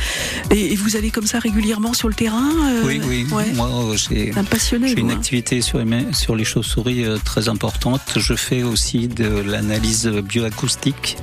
Et, 0.51 0.73
et 0.73 0.75
vous 0.75 0.95
allez 0.95 1.11
comme 1.11 1.27
ça 1.27 1.39
régulièrement 1.39 1.93
sur 1.93 2.07
le 2.07 2.13
terrain 2.13 2.49
euh, 2.65 2.81
Oui, 2.85 3.01
oui. 3.07 3.27
ouais. 3.31 3.51
Moi, 3.53 3.69
j'ai 3.95 4.31
C'est 4.33 4.39
un 4.39 4.43
passionné. 4.43 4.87
J'ai 4.89 4.95
vous, 4.95 5.01
une 5.01 5.11
hein. 5.11 5.15
activité 5.15 5.61
sur 5.61 5.79
les, 5.79 6.13
sur 6.13 6.35
les 6.35 6.45
chauves-souris 6.45 7.05
euh, 7.05 7.17
très 7.23 7.49
importante. 7.49 8.01
Je 8.15 8.33
fais 8.33 8.63
aussi 8.63 9.07
de 9.07 9.27
l'analyse 9.27 10.07
bioacoustique, 10.07 11.17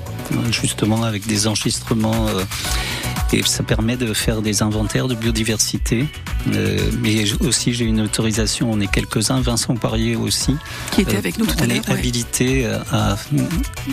justement 0.50 1.02
avec 1.04 1.26
des 1.26 1.46
enregistrements. 1.46 2.26
Et 3.32 3.42
ça 3.42 3.62
permet 3.62 3.96
de 3.96 4.12
faire 4.12 4.42
des 4.42 4.62
inventaires 4.62 5.08
de 5.08 5.14
biodiversité. 5.14 6.06
Euh, 6.52 6.78
mais 7.00 7.24
aussi, 7.42 7.72
j'ai 7.72 7.84
une 7.84 8.00
autorisation, 8.02 8.70
on 8.70 8.80
est 8.80 8.86
quelques-uns, 8.90 9.40
Vincent 9.40 9.74
Poirier 9.76 10.14
aussi. 10.16 10.54
qui 10.92 11.00
était 11.02 11.14
Euh, 11.16 11.18
avec 11.18 11.38
nous 11.38 11.46
tout 11.46 11.54
on 11.58 11.62
à 11.62 11.66
l'heure. 11.66 11.76
est 11.76 11.88
ouais. 11.88 11.98
habilité 11.98 12.66
à, 12.92 13.16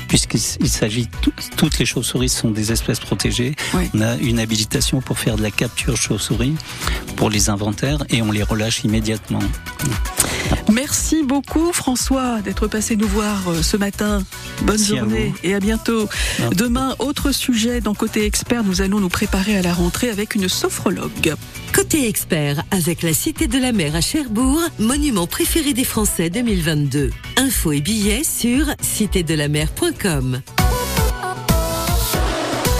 puisqu'il 0.07 0.39
s'agit, 0.69 1.07
tout- 1.21 1.31
toutes 1.55 1.79
les 1.79 1.85
chauves-souris 1.85 2.29
sont 2.29 2.51
des 2.51 2.71
espèces 2.71 2.99
protégées. 2.99 3.55
Ouais. 3.73 3.89
On 3.93 4.01
a 4.01 4.15
une 4.17 4.39
habilitation 4.39 5.01
pour 5.01 5.17
faire 5.19 5.35
de 5.37 5.41
la 5.41 5.51
capture 5.51 5.95
chauve-souris 5.97 6.55
pour 7.15 7.29
les 7.29 7.49
inventaires 7.49 7.99
et 8.09 8.21
on 8.21 8.31
les 8.31 8.43
relâche 8.43 8.83
immédiatement. 8.83 9.39
Merci 10.71 11.23
beaucoup 11.23 11.71
François 11.73 12.41
d'être 12.41 12.67
passé 12.67 12.95
nous 12.95 13.07
voir 13.07 13.37
euh, 13.49 13.61
ce 13.61 13.77
matin. 13.77 14.23
Bonne 14.61 14.77
Merci 14.77 14.97
journée 14.97 15.33
et 15.43 15.53
à 15.53 15.59
bientôt. 15.59 16.07
Demain, 16.55 16.95
autre 16.99 17.31
sujet 17.31 17.81
dans 17.81 17.93
Côté 17.93 18.25
Expert, 18.25 18.63
nous 18.63 18.81
allons 18.81 18.99
nous 18.99 19.09
préparer 19.09 19.57
à 19.57 19.61
la 19.61 19.73
rentrée 19.73 20.09
avec 20.09 20.35
une 20.35 20.47
sophrologue. 20.49 21.33
Côté 21.73 22.07
expert, 22.07 22.40
avec 22.71 23.04
la 23.04 23.13
Cité 23.13 23.47
de 23.47 23.58
la 23.58 23.71
Mer 23.71 23.95
à 23.95 24.01
Cherbourg, 24.01 24.62
monument 24.80 25.27
préféré 25.27 25.73
des 25.73 25.84
Français 25.84 26.30
2022. 26.30 27.12
Infos 27.38 27.71
et 27.71 27.82
billets 27.82 28.23
sur 28.23 28.65
citédelamer.com. 28.82 30.41